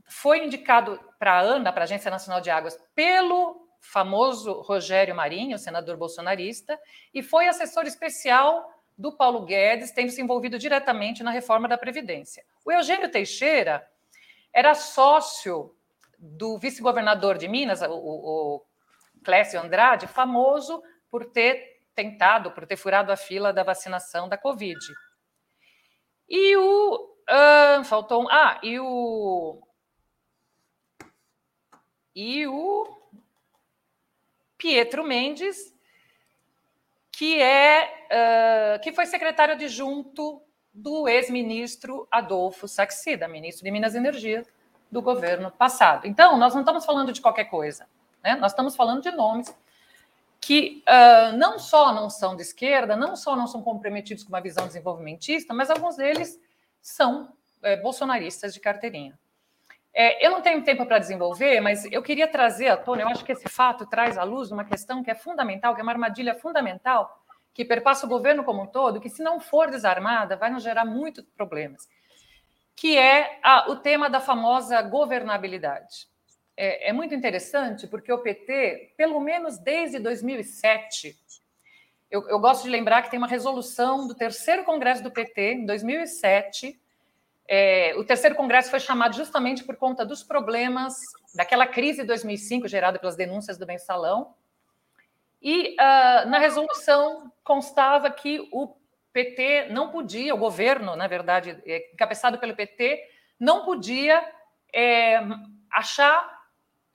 [0.06, 5.58] foi indicado para a ANA, para a Agência Nacional de Águas, pelo famoso Rogério Marinho,
[5.58, 6.78] senador bolsonarista,
[7.12, 12.44] e foi assessor especial do Paulo Guedes tendo se envolvido diretamente na reforma da Previdência.
[12.64, 13.88] O Eugênio Teixeira
[14.52, 15.74] era sócio
[16.18, 18.66] do vice-governador de Minas, o, o
[19.24, 24.78] Clécio Andrade, famoso por ter tentado, por ter furado a fila da vacinação da Covid.
[26.28, 27.14] E o.
[27.28, 28.28] Uh, faltou um.
[28.30, 29.62] Ah, e o.
[32.14, 32.97] E o
[34.58, 35.72] Pietro Mendes,
[37.12, 38.06] que é
[38.76, 40.42] uh, que foi secretário adjunto
[40.74, 44.44] do ex-ministro Adolfo Saxida, ministro de Minas e Energia
[44.90, 46.06] do governo passado.
[46.06, 47.86] Então, nós não estamos falando de qualquer coisa,
[48.22, 48.36] né?
[48.36, 49.56] Nós estamos falando de nomes
[50.40, 54.40] que uh, não só não são de esquerda, não só não são comprometidos com uma
[54.40, 56.40] visão desenvolvimentista, mas alguns deles
[56.80, 59.18] são é, bolsonaristas de carteirinha.
[60.00, 63.24] É, eu não tenho tempo para desenvolver, mas eu queria trazer à tona, eu acho
[63.24, 66.36] que esse fato traz à luz uma questão que é fundamental, que é uma armadilha
[66.36, 67.20] fundamental,
[67.52, 70.84] que perpassa o governo como um todo, que se não for desarmada, vai nos gerar
[70.84, 71.88] muitos problemas,
[72.76, 76.06] que é a, o tema da famosa governabilidade.
[76.56, 81.18] É, é muito interessante, porque o PT, pelo menos desde 2007,
[82.08, 85.66] eu, eu gosto de lembrar que tem uma resolução do terceiro congresso do PT, em
[85.66, 86.80] 2007,
[87.50, 90.96] é, o terceiro congresso foi chamado justamente por conta dos problemas
[91.34, 94.34] daquela crise de 2005 gerada pelas denúncias do mensalão.
[95.40, 98.76] E uh, na resolução constava que o
[99.14, 103.02] PT não podia, o governo, na verdade, é, encabeçado pelo PT,
[103.40, 104.22] não podia
[104.74, 105.18] é,
[105.70, 106.42] achar,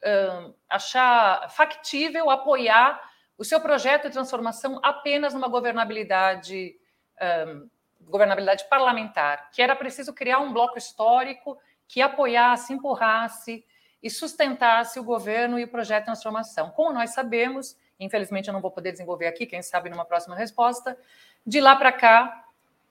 [0.04, 3.02] uh, achar factível apoiar
[3.38, 6.76] o seu projeto de transformação apenas numa governabilidade
[7.16, 7.70] uh,
[8.08, 13.66] governabilidade parlamentar, que era preciso criar um bloco histórico que apoiasse, empurrasse
[14.02, 16.72] e sustentasse o governo e o projeto de transformação.
[16.72, 20.98] Como nós sabemos, infelizmente eu não vou poder desenvolver aqui, quem sabe numa próxima resposta,
[21.46, 22.46] de lá para cá,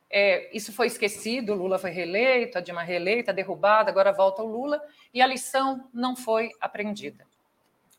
[0.08, 4.82] é, isso foi esquecido, Lula foi reeleito, a Dilma reeleita, derrubada, agora volta o Lula,
[5.12, 7.26] e a lição não foi aprendida.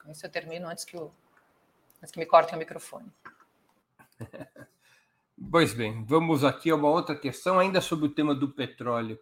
[0.04, 3.12] Com isso eu termino antes que, antes que me cortem o microfone.
[5.50, 9.20] Pois bem, vamos aqui a uma outra questão, ainda sobre o tema do petróleo.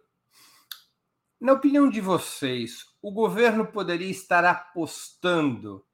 [1.40, 5.84] Na opinião de vocês, o governo poderia estar apostando,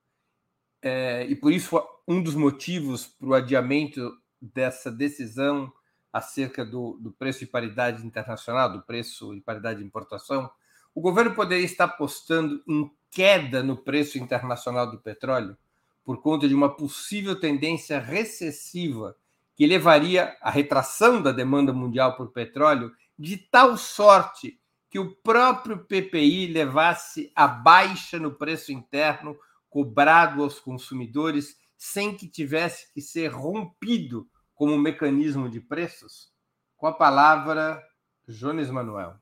[0.81, 5.73] é, e por isso um dos motivos para o adiamento dessa decisão
[6.13, 10.51] acerca do, do preço de paridade internacional, do preço de paridade de importação,
[10.95, 15.57] o governo poderia estar apostando em queda no preço internacional do petróleo
[16.05, 19.17] por conta de uma possível tendência recessiva
[19.59, 25.85] que levaria à retração da demanda mundial por petróleo de tal sorte que o próprio
[25.85, 29.37] PPI levasse a baixa no preço interno
[29.69, 36.33] cobrado aos consumidores sem que tivesse que ser rompido como mecanismo de preços?
[36.77, 37.83] Com a palavra,
[38.29, 39.17] Jones Manuel.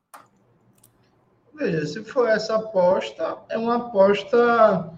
[1.55, 4.93] Veja, se for essa aposta, é uma aposta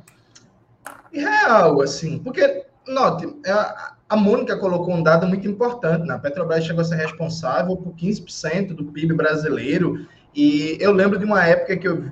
[1.12, 6.14] irreal, assim, porque, note, é a, a Mônica colocou um dado muito importante, né?
[6.14, 11.25] A Petrobras chegou a ser responsável por 15% do PIB brasileiro, e eu lembro de
[11.25, 12.05] uma época que eu,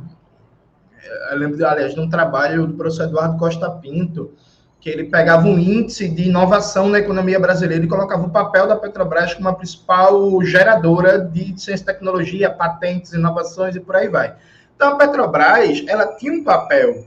[1.30, 4.32] eu lembro, aliás, de um trabalho do professor Eduardo Costa Pinto,
[4.78, 8.76] que ele pegava um índice de inovação na economia brasileira e colocava o papel da
[8.76, 14.36] Petrobras como a principal geradora de ciência e tecnologia, patentes, inovações e por aí vai.
[14.76, 17.04] Então, a Petrobras, ela tinha um papel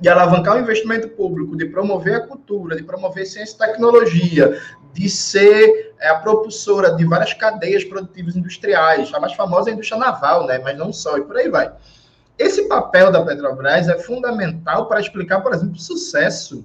[0.00, 4.60] de alavancar o investimento público, de promover a cultura, de promover ciência e tecnologia,
[4.92, 9.74] de ser é, a propulsora de várias cadeias produtivas industriais, a mais famosa é a
[9.74, 10.58] indústria naval, né?
[10.58, 11.72] mas não só, e por aí vai.
[12.38, 16.64] Esse papel da Petrobras é fundamental para explicar, por exemplo, o sucesso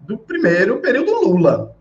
[0.00, 1.74] do primeiro período Lula,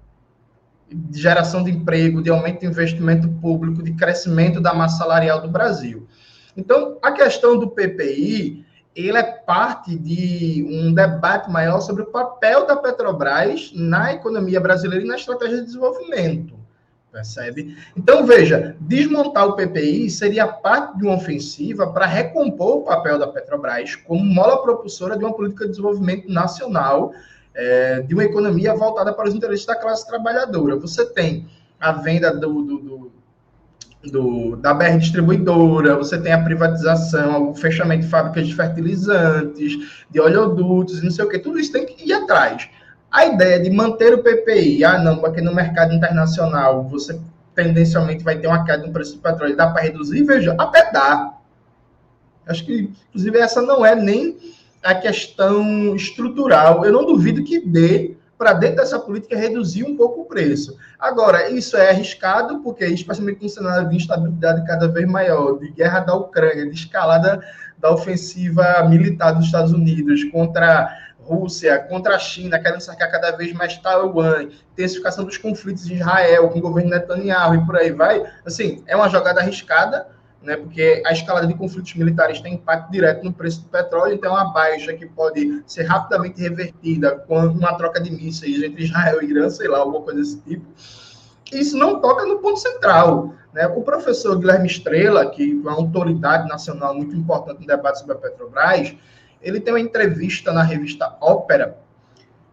[0.90, 5.48] de geração de emprego, de aumento de investimento público, de crescimento da massa salarial do
[5.48, 6.08] Brasil.
[6.56, 8.64] Então, a questão do PPI,
[8.96, 15.04] ele é parte de um debate maior sobre o papel da Petrobras na economia brasileira
[15.04, 16.54] e na estratégia de desenvolvimento.
[17.12, 17.78] Percebe?
[17.96, 23.28] Então, veja, desmontar o PPI seria parte de uma ofensiva para recompor o papel da
[23.28, 27.14] Petrobras como mola propulsora de uma política de desenvolvimento nacional
[27.54, 30.76] é, de uma economia voltada para os interesses da classe trabalhadora.
[30.76, 31.48] Você tem
[31.80, 33.12] a venda do, do, do,
[34.12, 40.20] do, da BR Distribuidora, você tem a privatização, o fechamento de fábricas de fertilizantes, de
[40.20, 42.70] oleodutos, não sei o que, tudo isso tem que ir atrás.
[43.12, 47.20] A ideia de manter o PPI, ah, não, porque no mercado internacional você
[47.56, 51.34] tendencialmente vai ter uma queda no preço do petróleo, dá para reduzir, veja, até dá.
[52.48, 54.38] Acho que, inclusive, essa não é nem
[54.82, 56.84] a questão estrutural.
[56.84, 60.78] Eu não duvido que dê para dentro dessa política reduzir um pouco o preço.
[61.00, 66.02] Agora, isso é arriscado, porque especialmente no cenário de instabilidade cada vez maior, de guerra
[66.02, 67.42] da Ucrânia, de escalada
[67.78, 70.90] da ofensiva militar dos Estados Unidos contra
[71.24, 76.50] Rússia, contra a China, querendo sacar cada vez mais Taiwan, intensificação dos conflitos de Israel
[76.50, 78.24] com o governo Netanyahu e por aí vai.
[78.46, 80.08] Assim, é uma jogada arriscada,
[80.44, 84.38] né, porque a escalada de conflitos militares tem impacto direto no preço do petróleo, então
[84.38, 89.24] é uma baixa que pode ser rapidamente revertida com uma troca de mísseis entre Israel
[89.24, 90.66] e Irã, sei lá, alguma coisa desse tipo.
[91.52, 93.34] Isso não toca no ponto central.
[93.54, 93.68] Né?
[93.68, 98.18] O professor Guilherme Estrela, que é uma autoridade nacional muito importante no debate sobre a
[98.18, 98.96] Petrobras,
[99.42, 101.78] ele tem uma entrevista na revista Ópera,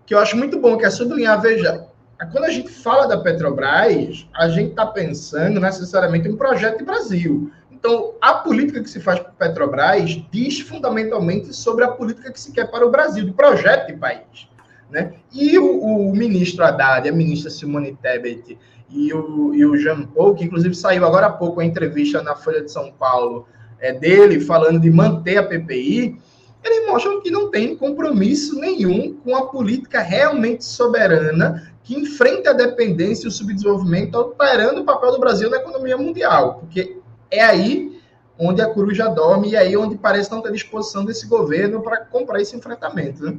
[0.05, 1.87] que eu acho muito bom, que é sublinhar, veja,
[2.33, 6.85] quando a gente fala da Petrobras, a gente está pensando necessariamente em um projeto de
[6.85, 7.51] Brasil.
[7.81, 12.53] Então, a política que se faz para Petrobras diz fundamentalmente sobre a política que se
[12.53, 14.49] quer para o Brasil, de projeto de país.
[14.91, 15.15] Né?
[15.33, 18.59] E o, o ministro Haddad, a ministra Simone Tebet
[18.91, 22.37] e o, e o Jean Paul, que inclusive saiu agora há pouco a entrevista na
[22.37, 23.47] Folha de São Paulo
[23.81, 26.21] é, dele, falando de manter a PPI,
[26.63, 32.53] eles mostram que não tem compromisso nenhum com a política realmente soberana que enfrenta a
[32.53, 36.59] dependência e o subdesenvolvimento, alterando o papel do Brasil na economia mundial.
[36.61, 37.00] Porque
[37.31, 38.03] é aí
[38.39, 42.05] onde a coruja dorme e é aí onde parece não ter disposição desse governo para
[42.07, 43.23] comprar esse enfrentamento.
[43.23, 43.39] Né?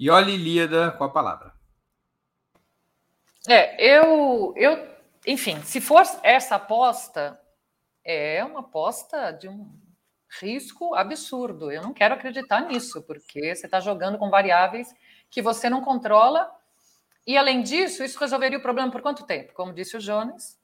[0.00, 1.52] E olha, Ilíada, com a palavra.
[3.46, 4.88] É, eu, eu,
[5.26, 7.38] enfim, se for essa aposta,
[8.04, 9.70] é uma aposta de um
[10.40, 11.70] risco absurdo.
[11.70, 14.94] Eu não quero acreditar nisso, porque você está jogando com variáveis
[15.30, 16.50] que você não controla.
[17.26, 19.52] E, além disso, isso resolveria o problema por quanto tempo?
[19.52, 20.57] Como disse o Jones,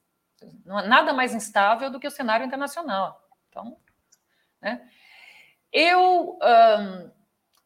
[0.65, 3.21] nada mais instável do que o cenário internacional.
[3.49, 3.77] Então,
[4.61, 4.89] né?
[5.71, 6.39] eu,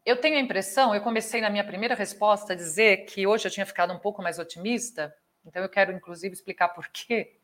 [0.05, 3.51] eu tenho a impressão, eu comecei na minha primeira resposta a dizer que hoje eu
[3.51, 5.15] tinha ficado um pouco mais otimista,
[5.45, 7.37] então eu quero inclusive explicar por quê.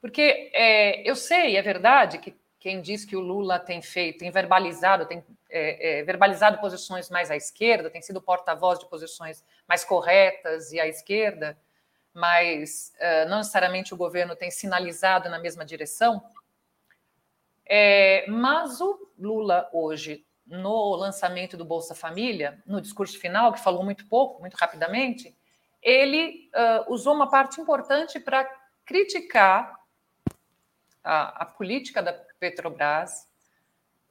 [0.00, 4.30] Porque é, eu sei, é verdade, que, quem diz que o Lula tem feito, tem
[4.30, 9.84] verbalizado, tem é, é, verbalizado posições mais à esquerda, tem sido porta-voz de posições mais
[9.84, 11.58] corretas e à esquerda,
[12.14, 16.22] mas uh, não necessariamente o governo tem sinalizado na mesma direção.
[17.66, 23.82] É, mas o Lula hoje, no lançamento do Bolsa Família, no discurso final, que falou
[23.82, 25.36] muito pouco, muito rapidamente,
[25.82, 28.48] ele uh, usou uma parte importante para
[28.86, 29.74] criticar
[31.02, 33.28] a, a, política da Petrobras,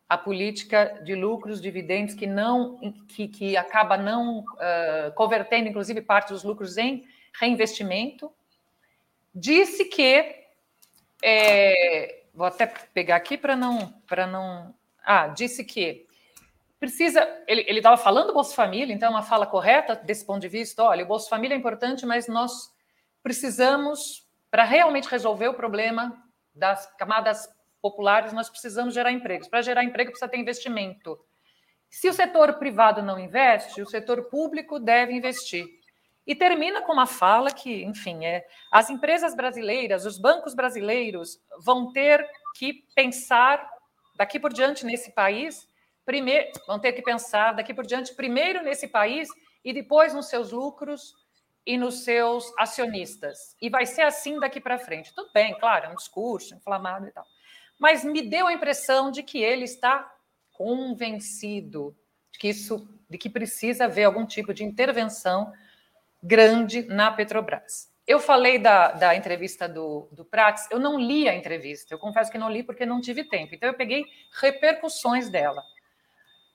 [0.10, 6.30] a política de lucros, dividendos que não que, que acaba não uh, convertendo, inclusive, parte
[6.30, 7.08] dos lucros em
[7.40, 8.32] reinvestimento.
[9.34, 10.46] Disse que
[11.24, 14.74] é, vou até pegar aqui para não para não
[15.04, 16.06] ah disse que
[16.80, 17.26] precisa.
[17.48, 20.84] Ele estava falando do Bolsa Família, então é uma fala correta desse ponto de vista.
[20.84, 22.74] Olha, o Bolsa Família é importante, mas nós
[23.24, 26.22] precisamos, para realmente resolver o problema
[26.54, 27.48] das camadas
[27.82, 29.48] populares, nós precisamos gerar empregos.
[29.48, 31.18] Para gerar emprego, precisa ter investimento.
[31.90, 35.66] Se o setor privado não investe, o setor público deve investir.
[36.26, 41.92] E termina com uma fala que, enfim, é as empresas brasileiras, os bancos brasileiros vão
[41.92, 43.68] ter que pensar
[44.16, 45.68] daqui por diante nesse país
[46.06, 49.28] primeiro, vão ter que pensar daqui por diante, primeiro nesse país
[49.64, 51.16] e depois nos seus lucros
[51.66, 53.56] e nos seus acionistas.
[53.62, 55.14] E vai ser assim daqui para frente.
[55.14, 57.26] Tudo bem, claro, é um discurso inflamado e tal.
[57.80, 60.12] Mas me deu a impressão de que ele está
[60.52, 61.96] convencido
[62.32, 65.52] de que isso, de que precisa haver algum tipo de intervenção
[66.24, 67.92] grande na Petrobras.
[68.08, 72.32] Eu falei da, da entrevista do, do Prates, eu não li a entrevista, eu confesso
[72.32, 73.54] que não li porque não tive tempo.
[73.54, 74.06] Então, eu peguei
[74.42, 75.64] repercussões dela.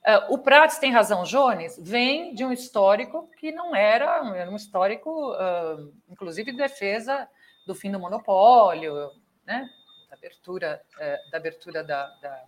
[0.07, 4.57] Uh, o Prates tem razão, Jones, vem de um histórico que não era, era um
[4.57, 7.29] histórico, uh, inclusive, de defesa
[7.67, 9.11] do fim do monopólio,
[9.45, 9.69] né?
[10.09, 12.45] da abertura, uh, da, abertura da, da,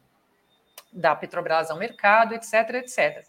[0.92, 3.26] da, Petrobras ao mercado, etc, etc.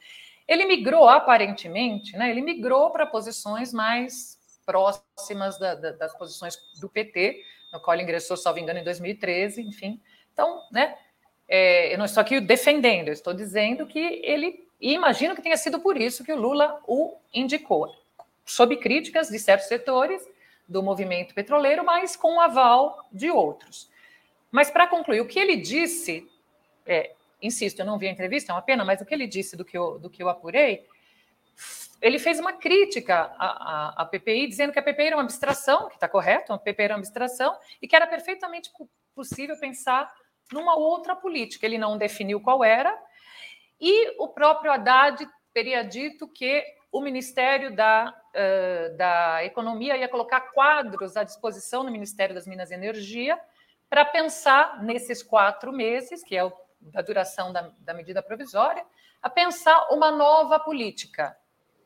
[0.51, 2.29] Ele migrou, aparentemente, né?
[2.29, 7.41] ele migrou para posições mais próximas da, das posições do PT,
[7.71, 10.01] no qual ele ingressou, salvo engano, em 2013, enfim.
[10.33, 10.97] Então, né?
[11.47, 15.55] É, eu não estou aqui defendendo, eu estou dizendo que ele, e imagino que tenha
[15.55, 17.95] sido por isso que o Lula o indicou,
[18.45, 20.21] sob críticas de certos setores
[20.67, 23.89] do movimento petroleiro, mas com o aval de outros.
[24.51, 26.29] Mas para concluir, o que ele disse,
[26.85, 27.11] é,
[27.41, 29.65] insisto, eu não vi a entrevista, é uma pena, mas o que ele disse do
[29.65, 30.85] que eu, do que eu apurei,
[32.01, 35.87] ele fez uma crítica à, à, à PPI, dizendo que a PPI era uma abstração,
[35.87, 38.71] que está correto, a PPI era uma abstração, e que era perfeitamente
[39.13, 40.11] possível pensar
[40.51, 41.65] numa outra política.
[41.65, 42.97] Ele não definiu qual era,
[43.79, 50.41] e o próprio Haddad teria dito que o Ministério da, uh, da Economia ia colocar
[50.53, 53.39] quadros à disposição no Ministério das Minas e Energia
[53.89, 56.51] para pensar nesses quatro meses, que é o,
[56.93, 58.85] a duração da, da medida provisória,
[59.21, 61.37] a pensar uma nova política.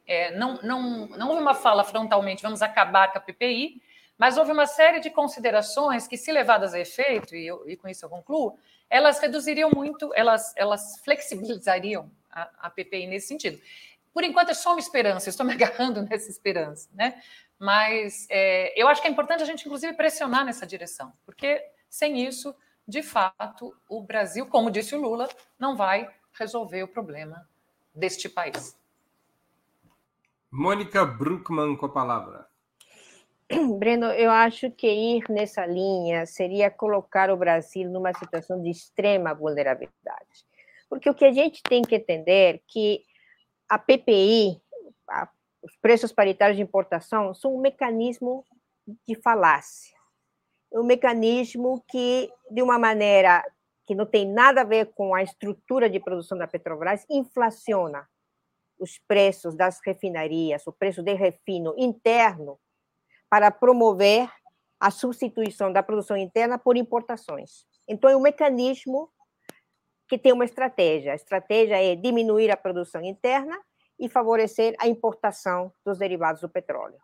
[0.08, 3.82] É, não, não, não houve uma fala frontalmente, vamos acabar com a PPI,
[4.18, 7.88] mas houve uma série de considerações que, se levadas a efeito, e, eu, e com
[7.88, 8.58] isso eu concluo,
[8.90, 13.60] elas reduziriam muito, elas, elas flexibilizariam a, a PPI nesse sentido.
[14.14, 17.22] Por enquanto é só uma esperança, estou me agarrando nessa esperança, né?
[17.60, 22.26] Mas é, eu acho que é importante a gente, inclusive, pressionar nessa direção, porque sem
[22.26, 22.56] isso,
[22.88, 25.28] de fato, o Brasil, como disse o Lula,
[25.60, 27.48] não vai resolver o problema
[27.94, 28.78] deste país.
[30.52, 32.48] Mônica Bruckmann com a palavra.
[33.78, 39.34] Breno, eu acho que ir nessa linha seria colocar o Brasil numa situação de extrema
[39.34, 40.46] vulnerabilidade.
[40.90, 43.04] Porque o que a gente tem que entender é que
[43.68, 44.62] a PPI,
[45.10, 45.28] a,
[45.62, 48.46] os preços paritários de importação, são um mecanismo
[49.08, 49.95] de falácia.
[50.76, 53.44] Um mecanismo que, de uma maneira
[53.86, 58.08] que não tem nada a ver com a estrutura de produção da Petrobras, inflaciona
[58.78, 62.60] os preços das refinarias, o preço de refino interno
[63.30, 64.30] para promover
[64.80, 67.66] a substituição da produção interna por importações.
[67.88, 69.10] Então, é um mecanismo
[70.08, 71.14] que tem uma estratégia.
[71.14, 73.58] A estratégia é diminuir a produção interna
[74.00, 77.00] e favorecer a importação dos derivados do petróleo.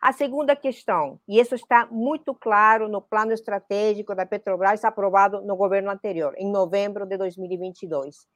[0.00, 5.56] A segunda questão, e isso está muito claro no plano estratégico da Petrobras aprovado no
[5.56, 8.26] governo anterior, em novembro de 2022,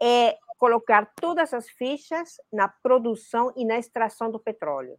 [0.00, 4.98] é colocar todas as fichas na produção e na extração do petróleo.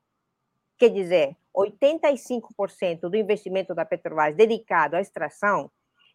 [0.80, 5.70] Quer dizer, 85% do investimento da Petrobras dedicado à extração,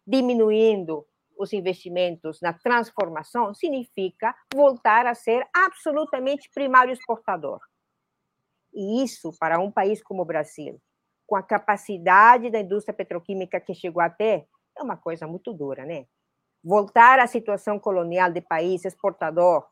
[0.05, 1.05] diminuindo
[1.37, 7.61] os investimentos na transformação, significa voltar a ser absolutamente primário exportador.
[8.75, 10.81] E isso, para um país como o Brasil,
[11.25, 14.45] com a capacidade da indústria petroquímica que chegou até,
[14.77, 16.05] é uma coisa muito dura, né?
[16.65, 19.63] voltar à situação colonial de país exportador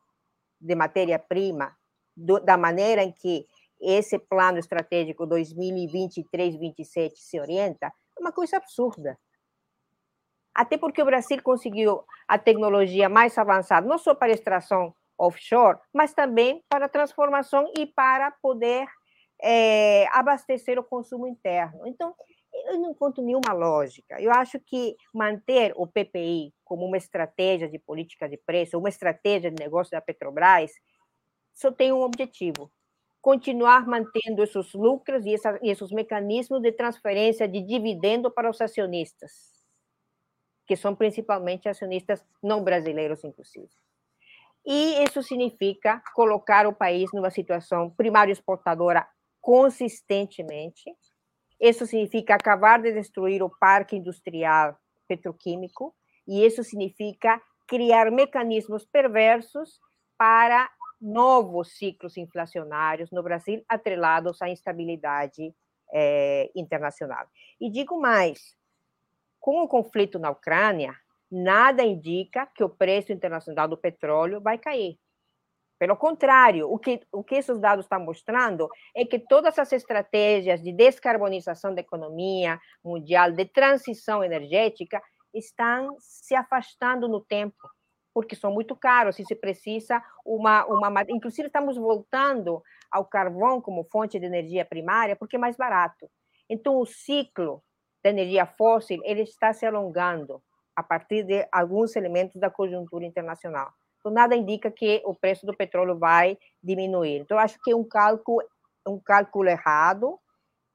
[0.61, 1.75] de matéria-prima,
[2.15, 3.47] da maneira em que
[3.81, 9.17] esse plano estratégico 2023-27 se orienta, é uma coisa absurda.
[10.53, 16.13] Até porque o Brasil conseguiu a tecnologia mais avançada, não só para extração offshore, mas
[16.13, 18.87] também para transformação e para poder
[19.41, 21.87] é, abastecer o consumo interno.
[21.87, 22.15] Então,
[22.67, 24.21] eu não encontro nenhuma lógica.
[24.21, 29.51] Eu acho que manter o PPI como uma estratégia de política de preço, uma estratégia
[29.51, 30.71] de negócio da Petrobras,
[31.53, 32.71] só tem um objetivo:
[33.21, 39.31] continuar mantendo esses lucros e, essa, esses mecanismos de transferência de dividendo para os acionistas,
[40.65, 43.69] que são principalmente acionistas não brasileiros, inclusive.
[44.65, 49.05] E isso significa colocar o país numa situação primária exportadora
[49.41, 50.95] consistentemente.
[51.59, 55.93] Isso significa acabar de destruir o parque industrial petroquímico,
[56.25, 59.79] e isso significa criar mecanismos perversos
[60.17, 65.53] para novos ciclos inflacionários no Brasil atrelados à instabilidade
[65.93, 67.27] é, internacional.
[67.59, 68.55] E digo mais:
[69.39, 70.97] com o conflito na Ucrânia,
[71.33, 74.97] nada indica que o preço internacional do petróleo vai cair.
[75.79, 80.61] Pelo contrário, o que, o que esses dados estão mostrando é que todas as estratégias
[80.61, 85.01] de descarbonização da economia mundial, de transição energética,
[85.33, 87.57] estão se afastando no tempo,
[88.13, 91.03] porque são muito caros e se precisa uma, uma.
[91.09, 96.09] Inclusive, estamos voltando ao carvão como fonte de energia primária, porque é mais barato.
[96.47, 97.63] Então, o ciclo
[98.03, 100.41] da energia fóssil ele está se alongando
[100.75, 103.71] a partir de alguns elementos da conjuntura internacional.
[103.99, 107.19] Então, nada indica que o preço do petróleo vai diminuir.
[107.19, 108.45] Então, acho que é um cálculo,
[108.85, 110.19] um cálculo errado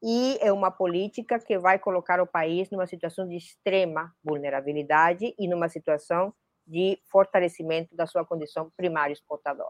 [0.01, 5.47] e é uma política que vai colocar o país numa situação de extrema vulnerabilidade e
[5.47, 6.33] numa situação
[6.65, 9.69] de fortalecimento da sua condição primária exportadora.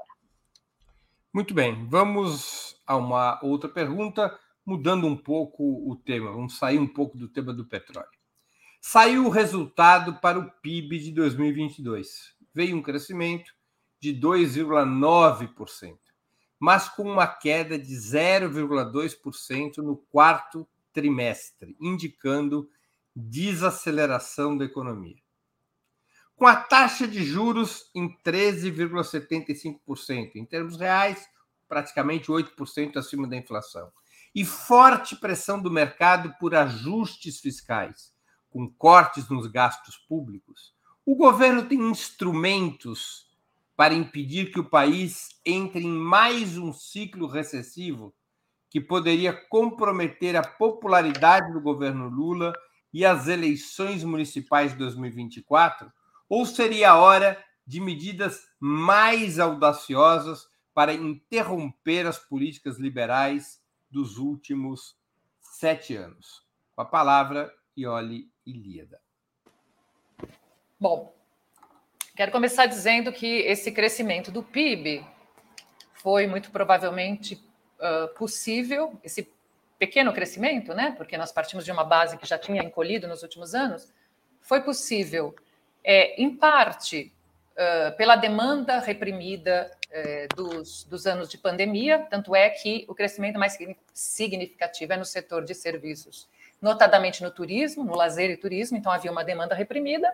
[1.33, 6.87] Muito bem, vamos a uma outra pergunta, mudando um pouco o tema, vamos sair um
[6.87, 8.18] pouco do tema do petróleo.
[8.81, 12.33] Saiu o resultado para o PIB de 2022.
[12.53, 13.53] Veio um crescimento
[13.99, 15.97] de 2,9%,
[16.57, 22.69] mas com uma queda de 0,2% no quarto trimestre, indicando
[23.13, 25.17] desaceleração da economia.
[26.37, 31.27] Com a taxa de juros em 13,75%, em termos reais,
[31.67, 33.91] praticamente 8% acima da inflação,
[34.33, 38.17] e forte pressão do mercado por ajustes fiscais
[38.49, 40.73] com cortes nos gastos públicos,
[41.05, 43.27] o governo tem instrumentos
[43.75, 48.13] para impedir que o país entre em mais um ciclo recessivo
[48.69, 52.53] que poderia comprometer a popularidade do governo Lula
[52.93, 55.91] e as eleições municipais de 2024?
[56.27, 64.95] Ou seria a hora de medidas mais audaciosas para interromper as políticas liberais dos últimos
[65.39, 66.45] sete anos?
[66.75, 68.99] Com a palavra, Ioli Ilíada.
[70.79, 71.13] Bom,
[72.15, 75.05] quero começar dizendo que esse crescimento do PIB
[75.93, 77.35] foi muito provavelmente
[77.79, 79.31] uh, possível, esse
[79.77, 80.93] pequeno crescimento, né?
[80.97, 83.93] Porque nós partimos de uma base que já tinha encolhido nos últimos anos,
[84.41, 85.35] foi possível,
[85.83, 87.13] é, em parte,
[87.53, 89.71] uh, pela demanda reprimida
[90.35, 93.57] dos, dos anos de pandemia, tanto é que o crescimento mais
[93.91, 96.29] significativo é no setor de serviços
[96.61, 100.11] notadamente no turismo, no lazer e turismo, então havia uma demanda reprimida.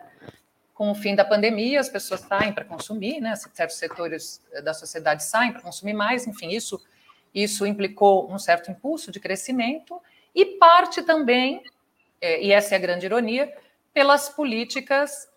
[0.74, 3.36] Com o fim da pandemia, as pessoas saem para consumir, né?
[3.36, 6.82] certos setores da sociedade saem para consumir mais, enfim, isso,
[7.34, 10.02] isso implicou um certo impulso de crescimento
[10.34, 11.64] e parte também,
[12.20, 13.52] é, e essa é a grande ironia,
[13.94, 15.30] pelas políticas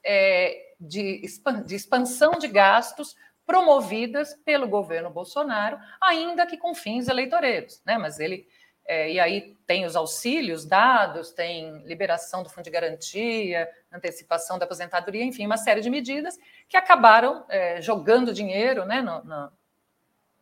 [0.80, 1.22] de,
[1.64, 7.96] de expansão de gastos promovidas pelo governo Bolsonaro, ainda que com fins eleitoreiros, né?
[7.96, 8.46] Mas ele
[8.88, 14.64] é, e aí tem os auxílios dados, tem liberação do fundo de garantia, antecipação da
[14.64, 19.52] aposentadoria, enfim, uma série de medidas que acabaram é, jogando dinheiro né, no, no,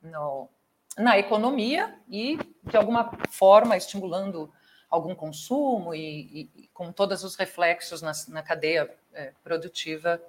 [0.00, 0.48] no,
[0.96, 4.48] na economia e, de alguma forma, estimulando
[4.88, 10.22] algum consumo e, e com todos os reflexos na, na cadeia é, produtiva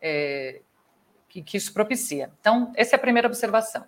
[0.00, 0.60] é,
[1.28, 2.30] que, que isso propicia.
[2.40, 3.84] Então, essa é a primeira observação.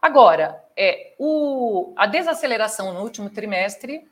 [0.00, 4.08] Agora, é, o, a desaceleração no último trimestre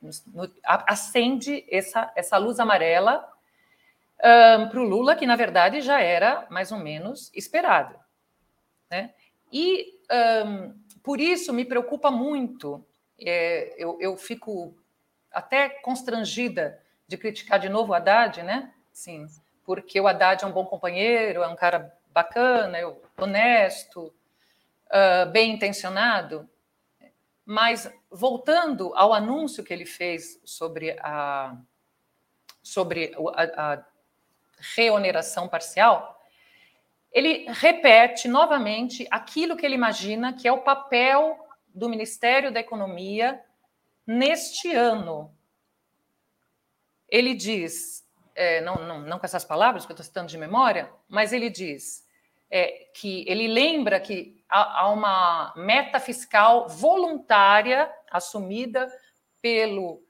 [0.00, 3.30] no, acende essa, essa luz amarela
[4.18, 7.94] um, para o Lula, que na verdade já era mais ou menos esperado.
[8.90, 9.12] Né?
[9.52, 9.98] E
[10.46, 12.84] um, por isso me preocupa muito,
[13.18, 14.74] é, eu, eu fico
[15.30, 18.72] até constrangida de criticar de novo o Haddad, né?
[18.92, 19.26] sim,
[19.64, 22.78] porque o Haddad é um bom companheiro, é um cara bacana,
[23.16, 24.12] honesto,
[24.90, 26.48] uh, bem intencionado.
[27.44, 31.56] Mas voltando ao anúncio que ele fez sobre a
[32.62, 33.84] sobre a, a
[34.76, 36.20] reoneração parcial,
[37.10, 41.38] ele repete novamente aquilo que ele imagina que é o papel
[41.74, 43.42] do Ministério da Economia
[44.06, 45.34] neste ano.
[47.08, 50.92] Ele diz, é, não, não, não, com essas palavras, que eu estou citando de memória,
[51.08, 52.06] mas ele diz
[52.50, 58.92] é, que ele lembra que há, há uma meta fiscal voluntária assumida
[59.40, 60.02] pelo,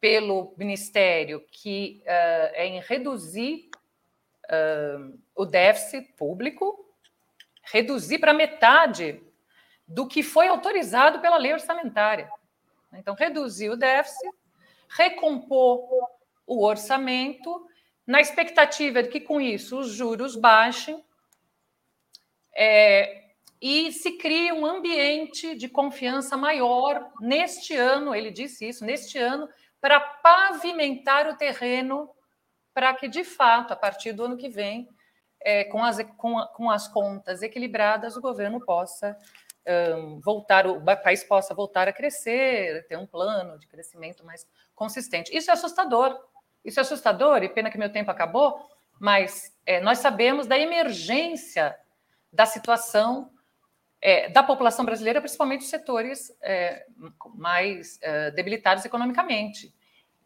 [0.00, 3.68] pelo Ministério, que uh, é em reduzir
[4.44, 6.88] uh, o déficit público,
[7.62, 9.20] reduzir para metade
[9.86, 12.30] do que foi autorizado pela lei orçamentária.
[12.92, 14.30] Então, reduzir o déficit,
[14.88, 16.08] recompor
[16.46, 17.68] o orçamento,
[18.06, 21.04] na expectativa de que com isso os juros baixem
[22.56, 23.26] é,
[23.60, 29.48] e se crie um ambiente de confiança maior neste ano, ele disse isso, neste ano,
[29.80, 32.10] para pavimentar o terreno
[32.74, 34.88] para que, de fato, a partir do ano que vem,
[35.40, 39.16] é, com, as, com, com, as contas equilibradas, o governo possa
[39.96, 45.34] um, voltar, o país possa voltar a crescer, ter um plano de crescimento mais consistente.
[45.34, 46.18] Isso é assustador.
[46.64, 48.60] Isso é assustador, e pena que meu tempo acabou,
[49.00, 51.76] mas é, nós sabemos da emergência
[52.36, 53.30] da situação
[54.00, 56.84] é, da população brasileira, principalmente os setores é,
[57.34, 59.74] mais é, debilitados economicamente.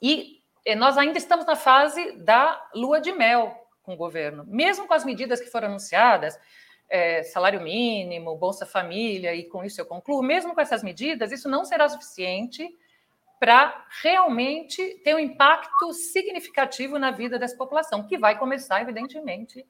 [0.02, 0.42] E
[0.76, 5.04] nós ainda estamos na fase da lua de mel com o governo, mesmo com as
[5.04, 6.38] medidas que foram anunciadas,
[6.88, 11.48] é, salário mínimo, Bolsa Família, e com isso eu concluo, mesmo com essas medidas, isso
[11.48, 12.68] não será suficiente
[13.38, 19.64] para realmente ter um impacto significativo na vida dessa população, que vai começar, evidentemente,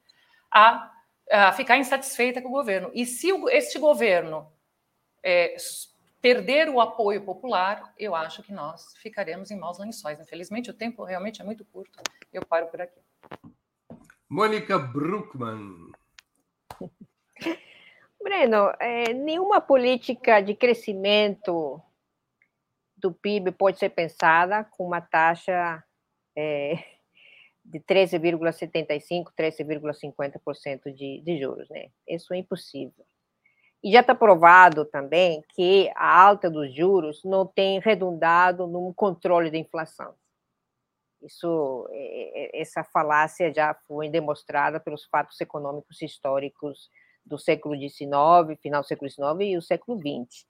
[0.51, 0.91] a,
[1.31, 2.91] a ficar insatisfeita com o governo.
[2.93, 4.51] E se o, este governo
[5.23, 5.57] é,
[6.21, 10.19] perder o apoio popular, eu acho que nós ficaremos em maus lençóis.
[10.21, 12.03] Infelizmente, o tempo realmente é muito curto.
[12.33, 13.01] Eu paro por aqui.
[14.29, 15.93] Mônica Bruckmann.
[18.23, 21.81] Breno, é, nenhuma política de crescimento
[22.97, 25.83] do PIB pode ser pensada com uma taxa
[26.37, 27.00] é,
[27.71, 31.89] de 13,75%, 13,50% de, de juros, né?
[32.07, 33.05] Isso é impossível.
[33.83, 39.51] E já está provado também que a alta dos juros não tem redundado no controle
[39.51, 40.15] da inflação.
[41.23, 46.91] Isso, é, é, essa falácia já foi demonstrada pelos fatos econômicos históricos
[47.25, 50.45] do século XIX, final do século XIX e o século XX.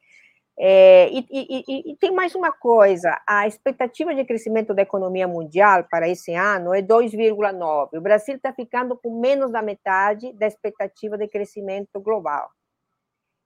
[0.62, 5.84] É, e, e, e, tem mais uma coisa: a expectativa de crescimento da economia mundial
[5.90, 7.96] para esse ano é 2,9.
[7.96, 12.50] O Brasil está ficando com menos da metade da expectativa de crescimento global.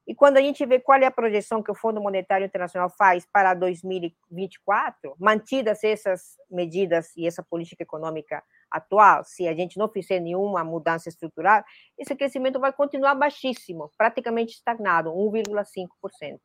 [0.08, 3.24] E quando a gente vê qual é a projeção que o Fundo Monetário Internacional faz
[3.32, 10.18] para 2024, mantidas essas medidas e essa política econômica atual, se a gente não fizer
[10.18, 11.62] nenhuma mudança estrutural,
[11.96, 16.40] esse crescimento vai continuar baixíssimo, praticamente estagnado, 1,5%.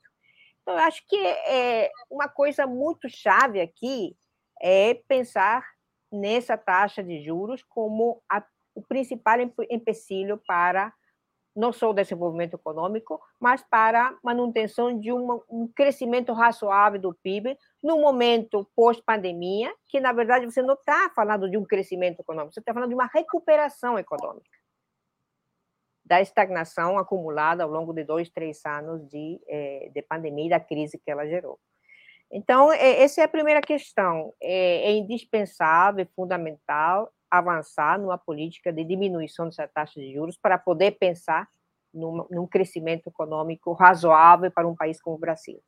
[0.70, 4.15] Então, eu acho que é uma coisa muito chave aqui
[4.61, 5.65] é pensar
[6.11, 8.43] nessa taxa de juros como a,
[8.76, 10.93] o principal empecilho para
[11.55, 17.57] não só o desenvolvimento econômico, mas para manutenção de uma, um crescimento razoável do PIB
[17.82, 22.59] no momento pós-pandemia, que na verdade você não está falando de um crescimento econômico, você
[22.59, 24.59] está falando de uma recuperação econômica
[26.10, 30.60] da estagnação acumulada ao longo de dois, três anos de, eh, de pandemia e da
[30.60, 31.60] crise que ela gerou.
[32.32, 34.34] Então, é, essa é a primeira questão.
[34.41, 40.97] É, é indispensável, fundamental avançar numa política de diminuição dessa taxa de juros para poder
[40.97, 41.47] pensar
[41.93, 45.62] num, num crescimento econômico razoável para um país como o Brasil.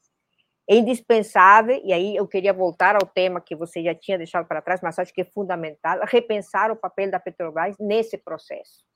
[0.68, 4.62] É indispensável, e aí eu queria voltar ao tema que você já tinha deixado para
[4.62, 8.91] trás, mas acho que é fundamental, repensar o papel da Petrobras nesse processo.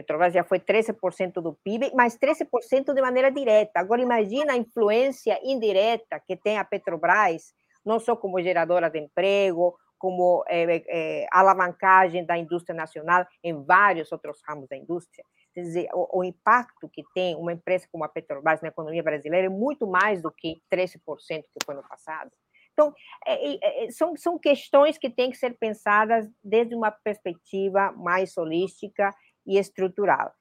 [0.00, 3.80] Petrobras já foi 13% do PIB, mas 13% de maneira direta.
[3.80, 7.52] Agora, imagina a influência indireta que tem a Petrobras,
[7.84, 14.10] não só como geradora de emprego, como é, é, alavancagem da indústria nacional em vários
[14.10, 15.22] outros ramos da indústria.
[15.52, 19.48] Quer dizer, o, o, impacto que tem uma empresa como a Petrobras na economia brasileira
[19.48, 22.30] é muito mais do que 13% que foi no passado.
[22.72, 22.94] Então,
[23.26, 29.14] é, é, são, são questões que têm que ser pensadas desde uma perspectiva mais holística
[29.46, 30.32] e estrutural.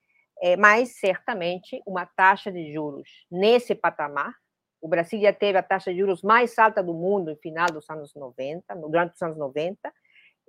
[0.41, 4.33] É, mas, certamente, uma taxa de juros nesse patamar,
[4.81, 7.89] o Brasil já teve a taxa de juros mais alta do mundo no final dos
[7.89, 9.77] anos 90, durante os anos 90,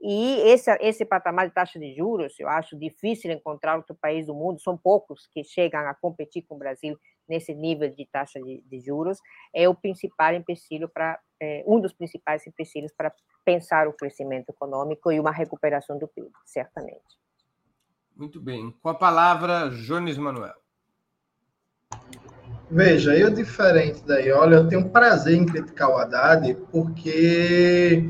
[0.03, 4.35] E esse, esse patamar de taxa de juros, eu acho difícil encontrar outro país do
[4.35, 6.97] mundo, são poucos que chegam a competir com o Brasil
[7.29, 9.19] nesse nível de taxa de, de juros,
[9.55, 13.13] é o principal empecilho para, é, um dos principais empecilhos para
[13.45, 17.19] pensar o crescimento econômico e uma recuperação do PIB, certamente.
[18.21, 18.75] Muito bem.
[18.83, 20.53] Com a palavra, Jones Manuel.
[22.71, 28.05] Veja, eu diferente daí, olha, eu tenho prazer em criticar o Haddad porque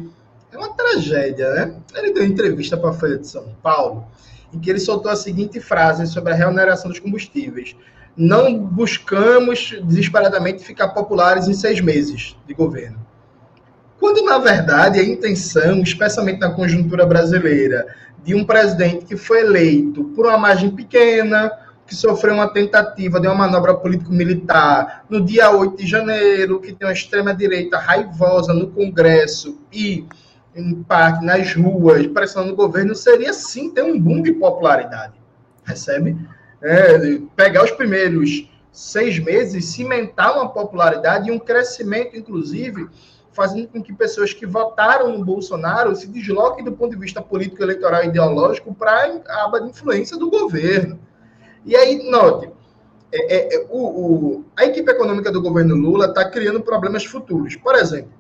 [0.50, 1.80] é uma tragédia, né?
[1.94, 4.04] Ele deu entrevista para a Folha de São Paulo
[4.52, 7.76] em que ele soltou a seguinte frase sobre a remuneração dos combustíveis.
[8.16, 12.98] Não buscamos desesperadamente ficar populares em seis meses de governo.
[14.00, 17.86] Quando, na verdade, a intenção, especialmente na conjuntura brasileira,
[18.24, 21.52] de um presidente que foi eleito por uma margem pequena,
[21.86, 26.88] que sofreu uma tentativa de uma manobra político-militar no dia 8 de janeiro, que tem
[26.88, 30.06] uma extrema-direita raivosa no Congresso e
[30.56, 35.14] em parte nas ruas, pressionando o governo, seria sim ter um boom de popularidade.
[35.62, 36.16] Recebe?
[36.62, 42.88] É, pegar os primeiros seis meses, cimentar uma popularidade e um crescimento, inclusive,
[43.32, 47.62] fazendo com que pessoas que votaram no Bolsonaro se desloquem do ponto de vista político,
[47.62, 50.98] eleitoral e ideológico para a aba de influência do governo.
[51.64, 52.50] E aí, note,
[53.12, 57.56] é, é, é, o, o, a equipe econômica do governo Lula está criando problemas futuros.
[57.56, 58.12] Por exemplo,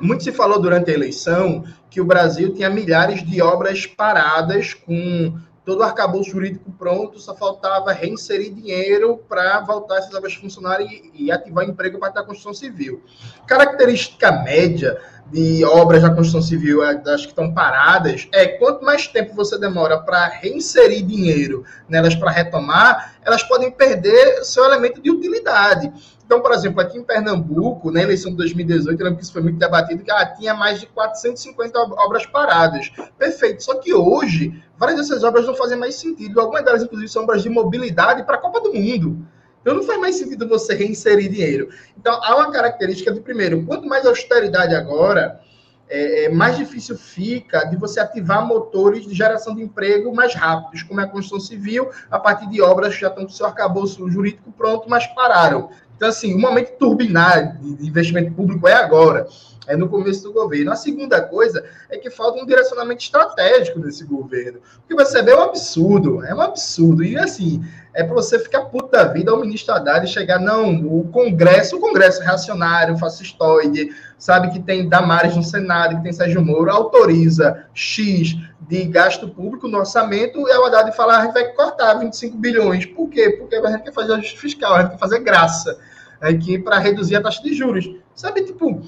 [0.00, 5.38] muito se falou durante a eleição que o Brasil tinha milhares de obras paradas com
[5.66, 10.80] todo o arcabouço jurídico pronto, só faltava reinserir dinheiro para voltar essas obras a funcionar
[10.80, 13.02] e, e ativar emprego para a construção civil.
[13.48, 14.96] Característica média
[15.30, 19.58] de obras da construção civil, é, das que estão paradas, é quanto mais tempo você
[19.58, 25.92] demora para reinserir dinheiro nelas para retomar, elas podem perder seu elemento de utilidade.
[26.24, 29.42] Então, por exemplo, aqui em Pernambuco, na eleição de 2018, eu lembro que isso foi
[29.42, 32.90] muito debatido, que ah, tinha mais de 450 obras paradas.
[33.16, 33.62] Perfeito.
[33.62, 36.40] Só que hoje, várias dessas obras não fazem mais sentido.
[36.40, 39.24] Algumas delas, inclusive, são obras de mobilidade para a Copa do Mundo.
[39.66, 41.70] Então, não faz mais sentido você reinserir dinheiro.
[41.98, 45.40] Então, há uma característica de, primeiro, quanto mais austeridade agora,
[45.88, 50.84] é, é, mais difícil fica de você ativar motores de geração de emprego mais rápidos,
[50.84, 54.08] como é a construção civil, a partir de obras que já estão com seu arcabouço
[54.08, 55.68] jurídico pronto, mas pararam.
[55.96, 59.26] Então, assim, o momento turbinar de investimento público é agora,
[59.66, 60.70] é no começo do governo.
[60.70, 64.60] A segunda coisa é que falta um direcionamento estratégico desse governo.
[64.78, 67.02] O que você vê é um absurdo, é um absurdo.
[67.02, 67.64] E, assim,
[67.96, 71.80] é para você ficar puto da vida ao ministro Haddad chegar, não, o Congresso, o
[71.80, 73.88] Congresso reacionário, fascistoide,
[74.18, 79.66] sabe que tem Damares no Senado, que tem Sérgio Moro, autoriza X de gasto público
[79.66, 82.84] no orçamento, e a Haddad fala, ah, a gente vai cortar 25 bilhões.
[82.84, 83.30] Por quê?
[83.30, 85.78] Porque a gente quer fazer ajuste fiscal, a gente quer fazer graça
[86.20, 87.90] aqui para reduzir a taxa de juros.
[88.14, 88.82] Sabe, tipo,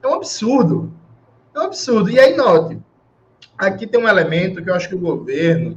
[0.00, 0.92] é um absurdo.
[1.52, 2.10] É um absurdo.
[2.10, 2.78] E aí, note,
[3.58, 5.76] aqui tem um elemento que eu acho que o governo,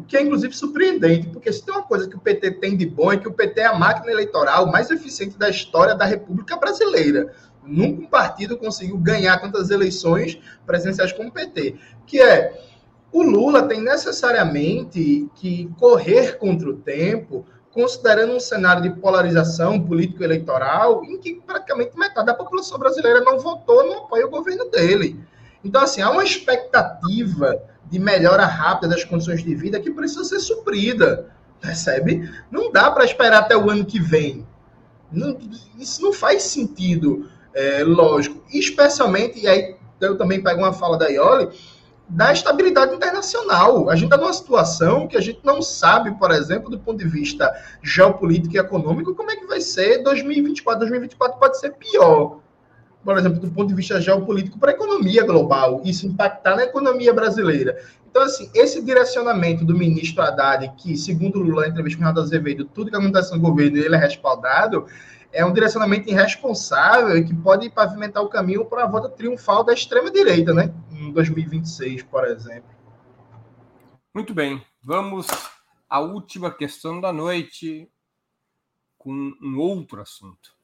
[0.00, 2.86] o que é inclusive surpreendente, porque se tem uma coisa que o PT tem de
[2.86, 6.56] bom é que o PT é a máquina eleitoral mais eficiente da história da República
[6.56, 7.32] Brasileira.
[7.62, 11.76] Nunca um partido conseguiu ganhar tantas eleições presidenciais como o PT.
[12.06, 12.58] Que é
[13.12, 21.04] o Lula tem necessariamente que correr contra o tempo, considerando um cenário de polarização político-eleitoral
[21.04, 25.20] em que praticamente metade da população brasileira não votou, não apoia o governo dele.
[25.62, 27.60] Então, assim, há uma expectativa
[27.90, 31.28] de melhora rápida das condições de vida que precisa ser suprida,
[31.60, 32.30] percebe?
[32.50, 34.46] Não dá para esperar até o ano que vem.
[35.12, 35.36] Não,
[35.76, 38.42] isso não faz sentido, é, lógico.
[38.52, 41.48] Especialmente, e aí eu também pego uma fala da Ioli,
[42.08, 43.90] da estabilidade internacional.
[43.90, 47.08] A gente está numa situação que a gente não sabe, por exemplo, do ponto de
[47.08, 50.80] vista geopolítico e econômico, como é que vai ser 2024.
[50.80, 52.40] 2024 pode ser pior.
[53.04, 57.14] Por exemplo, do ponto de vista geopolítico para a economia global, isso impactar na economia
[57.14, 57.82] brasileira.
[58.10, 62.20] Então, assim, esse direcionamento do ministro Haddad, que, segundo Lula, na entrevista com o Renato
[62.20, 64.86] Azevedo, tudo que acontece no governo ele é respaldado,
[65.32, 69.72] é um direcionamento irresponsável e que pode pavimentar o caminho para a volta triunfal da
[69.72, 70.74] extrema-direita, né?
[70.90, 72.68] Em 2026, por exemplo.
[74.12, 74.60] Muito bem.
[74.82, 75.28] Vamos
[75.88, 77.88] à última questão da noite
[78.98, 80.59] com um outro assunto.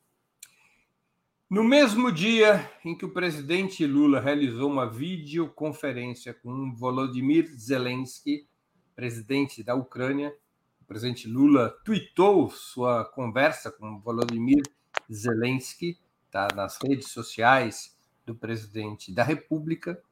[1.49, 8.49] No mesmo dia em que o presidente Lula realizou uma videoconferência com Volodymyr Zelensky,
[8.97, 10.35] presidente da Ucrânia,
[10.81, 14.61] o presidente Lula tweetou sua conversa com Volodymyr
[15.09, 20.03] Zelensky, está nas redes sociais do presidente da República.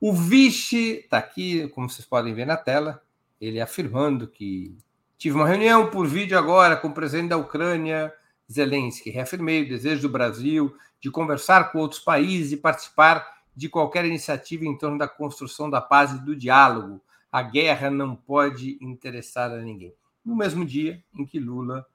[0.00, 3.00] O vice está aqui, como vocês podem ver na tela,
[3.40, 4.76] ele afirmando que
[5.16, 8.12] tive uma reunião por vídeo agora com o presidente da Ucrânia,
[8.50, 9.10] Zelensky.
[9.10, 14.64] Reafirmei o desejo do Brasil de conversar com outros países e participar de qualquer iniciativa
[14.64, 17.00] em torno da construção da paz e do diálogo.
[17.30, 19.94] A guerra não pode interessar a ninguém.
[20.24, 21.86] No mesmo dia em que Lula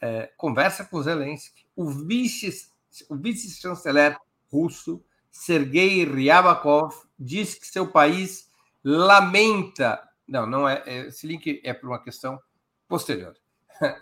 [0.00, 2.68] é, conversa com Zelensky, o vice
[3.10, 4.18] vice-chanceler
[4.50, 8.50] russo Sergei Ryabakov diz que seu país
[8.82, 10.02] lamenta.
[10.26, 10.82] Não, não é.
[10.86, 12.40] é esse link é por uma questão
[12.88, 13.34] posterior.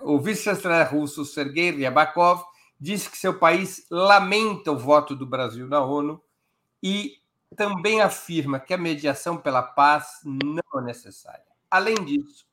[0.00, 2.42] O vice-chanceler russo Sergei Ryabakov
[2.78, 6.22] diz que seu país lamenta o voto do Brasil na ONU
[6.82, 7.18] e
[7.56, 11.44] também afirma que a mediação pela paz não é necessária.
[11.70, 12.46] Além disso,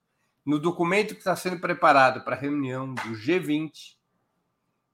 [0.45, 3.95] no documento que está sendo preparado para a reunião do G20,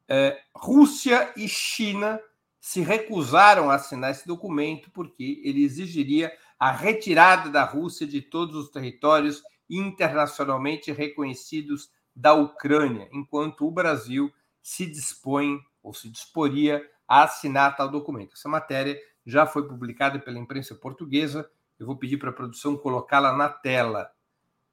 [0.07, 2.19] é, Rússia e China
[2.59, 8.55] se recusaram a assinar esse documento porque ele exigiria a retirada da Rússia de todos
[8.55, 14.29] os territórios internacionalmente reconhecidos da Ucrânia, enquanto o Brasil
[14.61, 18.33] se dispõe ou se disporia a assinar tal documento.
[18.33, 21.49] Essa matéria já foi publicada pela imprensa portuguesa.
[21.79, 24.11] Eu vou pedir para a produção colocá-la na tela.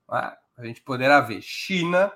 [0.08, 0.36] Tá?
[0.56, 2.12] A gente poderá ver China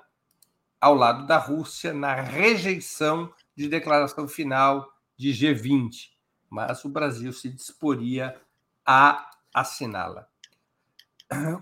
[0.81, 6.09] ao lado da Rússia na rejeição de declaração final de G20,
[6.49, 8.35] mas o Brasil se disporia
[8.85, 10.27] a assiná-la.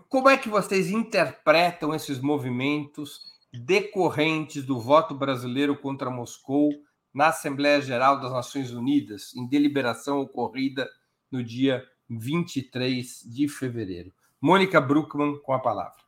[0.10, 6.70] Como é que vocês interpretam esses movimentos decorrentes do voto brasileiro contra Moscou
[7.14, 10.88] na Assembleia Geral das Nações Unidas, em deliberação ocorrida
[11.32, 14.14] no dia 23 de fevereiro?
[14.40, 16.04] Mônica Bruckmann, com a palavra.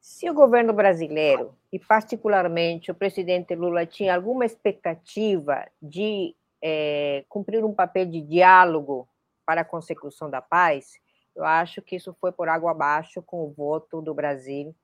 [0.00, 7.64] Se o governo brasileiro, e particularmente o presidente Lula, tinha alguma expectativa de é, cumprir
[7.64, 9.08] um papel de diálogo
[9.44, 10.98] para a consecução da paz,
[11.34, 14.74] eu acho que isso foi por água abaixo com o voto do Brasil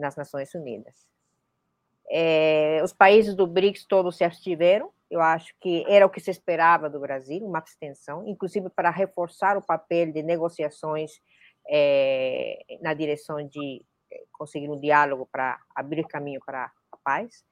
[0.00, 1.08] nas Nações Unidas.
[2.10, 6.30] É, os países do BRICS todos se abstiveram, eu acho que era o que se
[6.30, 11.20] esperava do Brasil, uma abstenção, inclusive para reforçar o papel de negociações
[11.68, 13.84] é, na direção de
[14.32, 17.44] conseguir um diálogo para abrir caminho para a paz,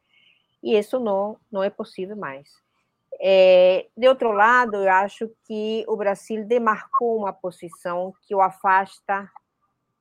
[0.62, 2.48] e isso não, não é possível mais.
[3.20, 9.30] É, de outro lado, eu acho que o Brasil demarcou uma posição que o afasta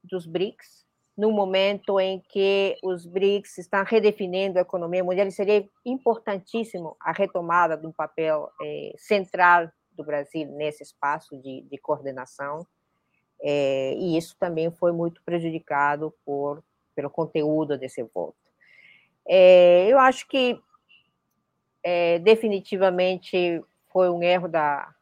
[0.03, 0.86] dos BRICS,
[1.17, 7.11] no momento em que os BRICS estão redefinindo a economia mundial, e seria importantíssimo a
[7.11, 12.67] retomada de um papel é, central do Brasil nesse espaço de, de coordenação,
[13.41, 16.63] é, e isso também foi muito prejudicado por
[16.95, 18.35] pelo conteúdo desse voto.
[19.27, 20.59] É, eu acho que
[22.23, 23.63] definitivamente
[23.93, 24.93] foi um erro da,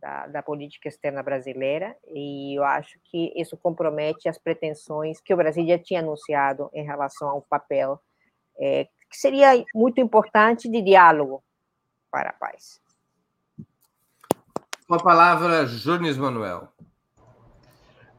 [0.00, 5.36] da, da, política externa brasileira e eu acho que isso compromete as pretensões que o
[5.36, 8.00] Brasil já tinha anunciado em relação ao papel
[8.58, 11.42] é, que seria muito importante de diálogo
[12.10, 12.80] para a paz.
[14.86, 16.68] Com a palavra, Jones Manuel.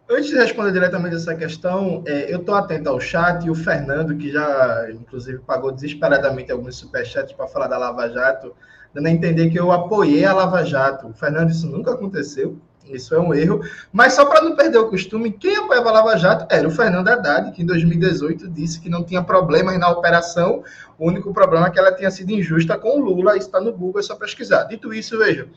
[0.10, 4.18] Antes de responder diretamente essa questão, é, eu estou atento ao chat e o Fernando,
[4.18, 8.56] que já, inclusive, pagou desesperadamente alguns superchats para falar da Lava Jato,
[8.94, 11.12] dando a entender que eu apoiei a Lava Jato.
[11.14, 13.62] Fernando, isso nunca aconteceu, isso é um erro.
[13.92, 17.08] Mas só para não perder o costume, quem apoiava a Lava Jato era o Fernando
[17.08, 20.64] Haddad, que em 2018 disse que não tinha problemas na operação,
[20.98, 24.00] o único problema é que ela tinha sido injusta com o Lula, está no Google,
[24.00, 24.64] é só pesquisar.
[24.64, 25.48] Dito isso, veja,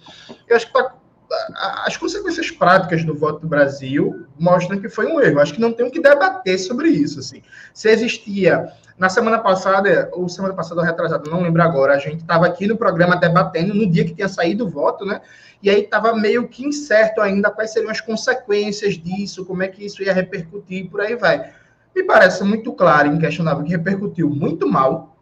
[0.49, 0.95] eu acho que para
[1.85, 5.41] as consequências práticas do voto do Brasil mostram que foi um erro.
[5.41, 7.21] Acho que não tem o que debater sobre isso.
[7.21, 7.43] Assim.
[7.73, 8.73] Se existia.
[8.99, 12.67] Na semana passada, ou semana passada ou retrasada, não lembro agora, a gente estava aqui
[12.67, 15.21] no programa debatendo no dia que tinha saído o voto, né?
[15.63, 19.85] E aí estava meio que incerto ainda quais seriam as consequências disso, como é que
[19.85, 21.53] isso ia repercutir, por aí vai.
[21.97, 25.17] Me parece muito claro, inquestionável, que repercutiu muito mal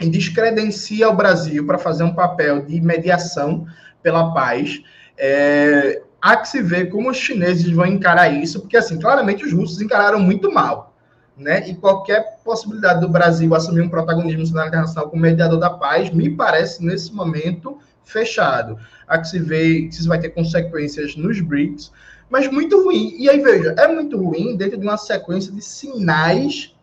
[0.00, 3.66] e descredencia o Brasil para fazer um papel de mediação
[4.02, 4.82] pela paz
[5.18, 9.52] é, há que se ver como os chineses vão encarar isso, porque, assim, claramente os
[9.52, 10.94] russos encararam muito mal,
[11.36, 11.68] né?
[11.68, 16.84] E qualquer possibilidade do Brasil assumir um protagonismo internacional como mediador da paz, me parece,
[16.84, 18.78] nesse momento, fechado.
[19.06, 21.92] Há que se ver se isso vai ter consequências nos BRICS,
[22.30, 23.14] mas muito ruim.
[23.18, 26.74] E aí, veja, é muito ruim dentro de uma sequência de sinais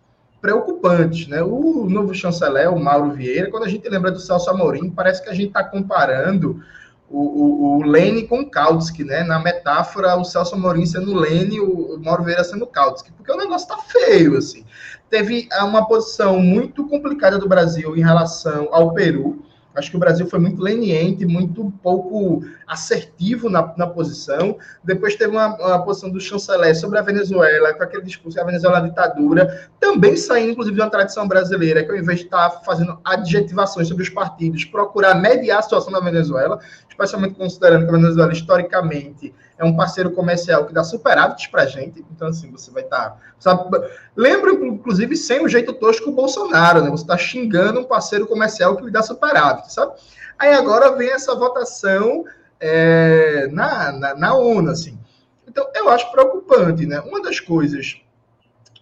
[0.42, 1.42] preocupantes, né?
[1.42, 5.30] O novo chanceler, o Mauro Vieira, quando a gente lembra do Celso Amorim, parece que
[5.30, 6.62] a gente está comparando
[7.10, 9.24] o, o, o Lene com Kautsky, né?
[9.24, 13.68] Na metáfora, o Celso Amorim sendo Lene, o Mauro Vieira sendo Kautsky, porque o negócio
[13.68, 14.66] tá feio, assim.
[15.10, 19.44] Teve ah, uma posição muito complicada do Brasil em relação ao Peru,
[19.76, 24.58] Acho que o Brasil foi muito leniente, muito pouco assertivo na, na posição.
[24.84, 28.46] Depois teve uma, uma, posição do chanceler sobre a Venezuela, com aquele discurso que a
[28.46, 32.50] Venezuela é ditadura, também saindo, inclusive, de uma tradição brasileira, que ao invés de estar
[32.64, 36.60] fazendo adjetivações sobre os partidos, procurar mediar a situação da Venezuela,
[36.90, 41.66] especialmente considerando que a Venezuela, historicamente, é um parceiro comercial que dá superávites para a
[41.66, 42.06] gente.
[42.12, 43.18] Então, assim, você vai estar.
[43.42, 43.70] Tá,
[44.16, 46.90] lembra, inclusive, sem o jeito tosco o Bolsonaro, né?
[46.90, 49.94] Você está xingando um parceiro comercial que lhe dá superávit, sabe?
[50.38, 52.26] Aí agora vem essa votação
[52.60, 55.00] é, na, na, na, ONU, assim.
[55.48, 57.00] Então, eu acho preocupante, né?
[57.00, 58.02] Uma das coisas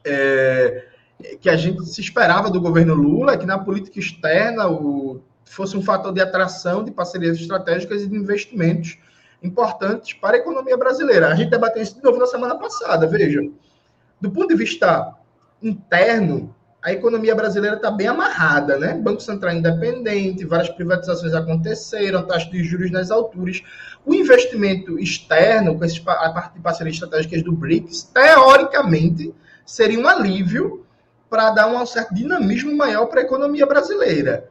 [0.03, 0.85] é,
[1.39, 5.77] que a gente se esperava do governo Lula é que na política externa o, fosse
[5.77, 8.97] um fator de atração de parcerias estratégicas e de investimentos
[9.43, 11.27] importantes para a economia brasileira.
[11.27, 13.05] A gente debateu isso de novo na semana passada.
[13.05, 13.41] Veja,
[14.19, 15.13] do ponto de vista
[15.61, 18.93] interno, a economia brasileira está bem amarrada, né?
[18.93, 23.61] Banco Central independente, várias privatizações aconteceram, taxa de juros nas alturas.
[24.05, 29.33] O investimento externo, com esses, a parte de parcerias estratégicas do BRICS, teoricamente,
[29.65, 30.85] seria um alívio
[31.29, 34.49] para dar um certo dinamismo maior para a economia brasileira.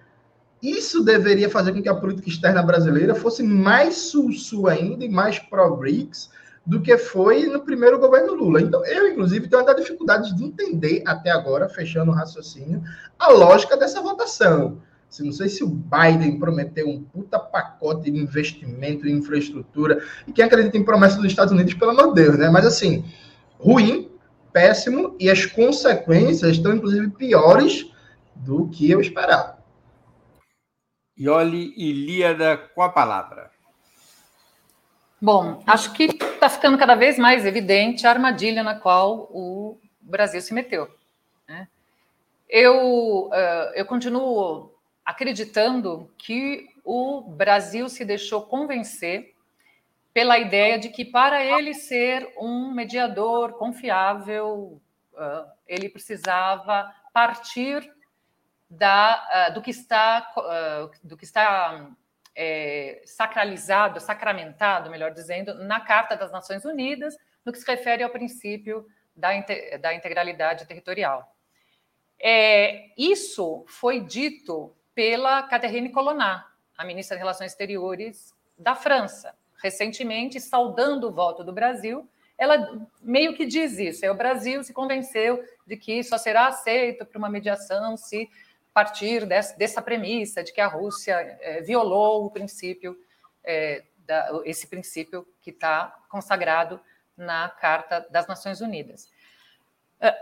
[0.63, 5.39] Isso deveria fazer com que a política externa brasileira fosse mais sul-sul ainda e mais
[5.39, 6.31] pró-BRICS
[6.65, 8.63] do que foi no primeiro governo Lula.
[8.63, 12.81] Então, eu, inclusive, tenho até dificuldade de entender, até agora, fechando o raciocínio,
[13.19, 14.81] a lógica dessa votação.
[15.11, 20.03] Assim, não sei se o Biden prometeu um puta pacote de investimento em infraestrutura.
[20.27, 22.49] E quem acredita em promessas dos Estados Unidos, pelo amor de Deus, né?
[22.49, 23.05] Mas assim,
[23.59, 24.11] ruim,
[24.53, 27.91] péssimo, e as consequências estão, inclusive, piores
[28.37, 29.62] do que eu esperava.
[31.23, 33.51] Ioli Ilíada com a palavra.
[35.21, 40.41] Bom, acho que está ficando cada vez mais evidente a armadilha na qual o Brasil
[40.41, 40.93] se meteu.
[41.49, 41.69] Né?
[42.49, 49.33] Eu, uh, eu continuo acreditando que o Brasil se deixou convencer
[50.13, 54.81] pela ideia de que, para ele ser um mediador confiável,
[55.13, 57.89] uh, ele precisava partir
[58.73, 61.91] da, uh, do que está, uh, do que está
[62.35, 68.09] é, sacralizado, sacramentado, melhor dizendo, na Carta das Nações Unidas, no que se refere ao
[68.09, 69.29] princípio da,
[69.79, 71.37] da integralidade territorial.
[72.19, 76.47] É, isso foi dito pela Catherine Colonna,
[76.77, 82.09] a ministra de Relações Exteriores da França, recentemente, saudando o voto do Brasil.
[82.39, 87.05] Ela meio que diz isso: é, o Brasil se convenceu de que só será aceito
[87.05, 88.31] para uma mediação se
[88.73, 92.97] partir dessa, dessa premissa de que a Rússia é, violou o princípio,
[93.45, 96.81] é, da, esse princípio que está consagrado
[97.17, 99.11] na Carta das Nações Unidas.
[100.01, 100.15] Uh,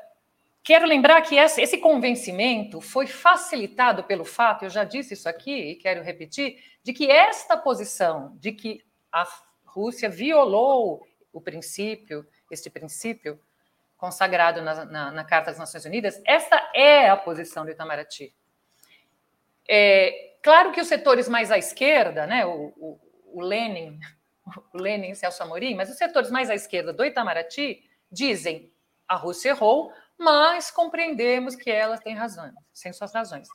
[0.62, 5.76] quero lembrar que esse, convencimento foi facilitado pelo fato, eu já disse isso aqui e
[5.76, 9.26] quero repetir, de que esta posição de que a
[9.64, 13.40] Rússia violou o princípio, este princípio
[13.96, 18.34] consagrado na, na, na Carta das Nações Unidas, esta é a posição do Itamaraty.
[19.72, 23.00] É, claro que os setores mais à esquerda, né, o, o,
[23.34, 24.00] o Lenin,
[24.74, 28.72] o Lenin e Celso Amorim, mas os setores mais à esquerda do Itamaraty dizem
[29.06, 33.48] a Rússia errou, mas compreendemos que ela tem razões, sem suas razões.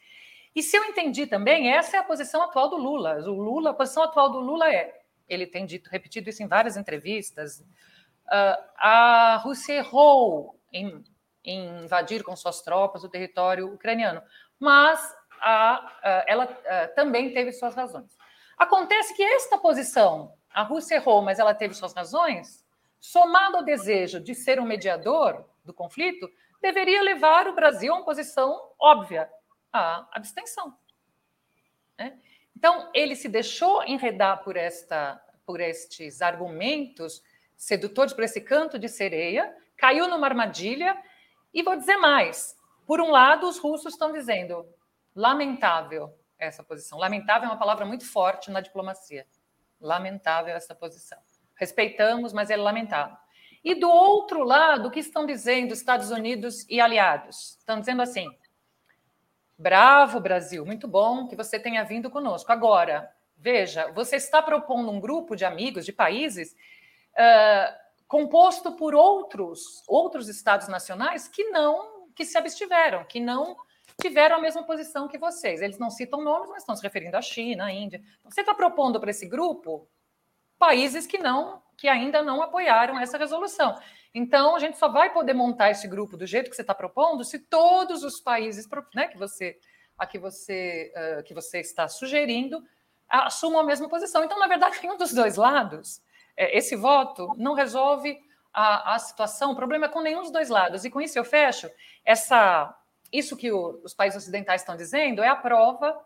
[0.55, 3.17] E se eu entendi também, essa é a posição atual do Lula.
[3.17, 6.77] O Lula, a posição atual do Lula é, ele tem dito, repetido isso em várias
[6.77, 11.03] entrevistas, uh, a Rússia errou em,
[11.43, 14.21] em invadir com suas tropas o território ucraniano,
[14.57, 16.47] mas a, ela
[16.95, 18.17] também teve suas razões.
[18.57, 22.65] Acontece que esta posição, a Rússia errou, mas ela teve suas razões,
[22.99, 26.29] somado ao desejo de ser um mediador do conflito,
[26.61, 29.29] deveria levar o Brasil a uma posição óbvia,
[29.71, 30.75] a abstenção.
[31.97, 32.17] Né?
[32.55, 37.21] Então, ele se deixou enredar por, esta, por estes argumentos
[37.55, 40.97] sedutores, por esse canto de sereia, caiu numa armadilha,
[41.53, 44.65] e vou dizer mais: por um lado, os russos estão dizendo
[45.15, 46.97] Lamentável essa posição.
[46.97, 49.25] Lamentável é uma palavra muito forte na diplomacia.
[49.79, 51.17] Lamentável essa posição.
[51.55, 53.15] Respeitamos, mas é lamentável.
[53.63, 57.57] E do outro lado, o que estão dizendo Estados Unidos e aliados?
[57.57, 58.27] Estão dizendo assim:
[59.57, 62.51] bravo, Brasil, muito bom que você tenha vindo conosco.
[62.51, 66.55] Agora, veja, você está propondo um grupo de amigos, de países,
[67.13, 67.73] uh,
[68.07, 73.55] composto por outros, outros estados nacionais que não, que se abstiveram, que não
[74.01, 75.61] tiveram a mesma posição que vocês.
[75.61, 78.01] Eles não citam nomes, mas estão se referindo à China, à Índia.
[78.19, 79.87] Então, você está propondo para esse grupo
[80.57, 83.77] países que não, que ainda não apoiaram essa resolução.
[84.13, 87.23] Então, a gente só vai poder montar esse grupo do jeito que você está propondo
[87.23, 89.57] se todos os países né, que você
[89.97, 92.61] a que você, uh, que você está sugerindo,
[93.07, 94.23] assumam a mesma posição.
[94.23, 96.01] Então, na verdade, nenhum dos dois lados,
[96.35, 98.17] é, esse voto não resolve
[98.53, 100.85] a, a, situação, o problema é com nenhum dos dois lados.
[100.85, 101.69] E com isso eu fecho,
[102.03, 102.75] essa,
[103.17, 105.99] isso que o, os países ocidentais estão dizendo é a prova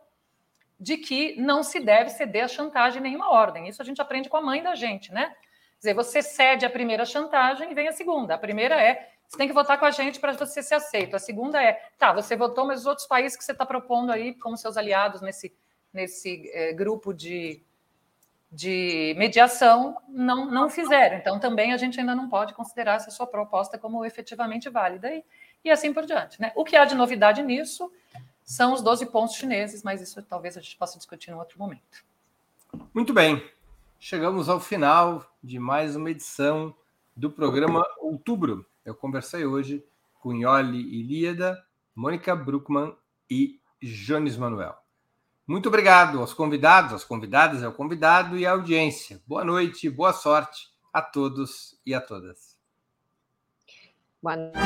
[0.79, 3.67] de que não se deve ceder a chantagem em nenhuma ordem.
[3.67, 5.27] Isso a gente aprende com a mãe da gente, né?
[5.27, 8.35] Quer dizer, você cede a primeira chantagem e vem a segunda.
[8.35, 11.15] A primeira é você tem que votar com a gente para você ser aceito.
[11.15, 14.33] A segunda é, tá, você votou, mas os outros países que você está propondo aí
[14.33, 15.53] como seus aliados nesse,
[15.93, 17.61] nesse é, grupo de,
[18.51, 21.17] de mediação não, não fizeram.
[21.17, 25.23] Então, também a gente ainda não pode considerar essa sua proposta como efetivamente válida e,
[25.63, 26.39] e assim por diante.
[26.41, 26.51] Né?
[26.55, 27.91] O que há de novidade nisso
[28.43, 32.03] são os 12 pontos chineses, mas isso talvez a gente possa discutir em outro momento.
[32.93, 33.43] Muito bem.
[33.99, 36.73] Chegamos ao final de mais uma edição
[37.15, 38.65] do programa Outubro.
[38.85, 39.85] Eu conversei hoje
[40.19, 41.61] com Ioli Ilíada,
[41.95, 42.95] Mônica Bruckmann
[43.29, 44.77] e Jones Manuel.
[45.45, 49.21] Muito obrigado aos convidados, às convidadas, ao convidado e à audiência.
[49.25, 52.48] Boa noite, boa sorte a todos e a todas.
[54.21, 54.59] Boa noite.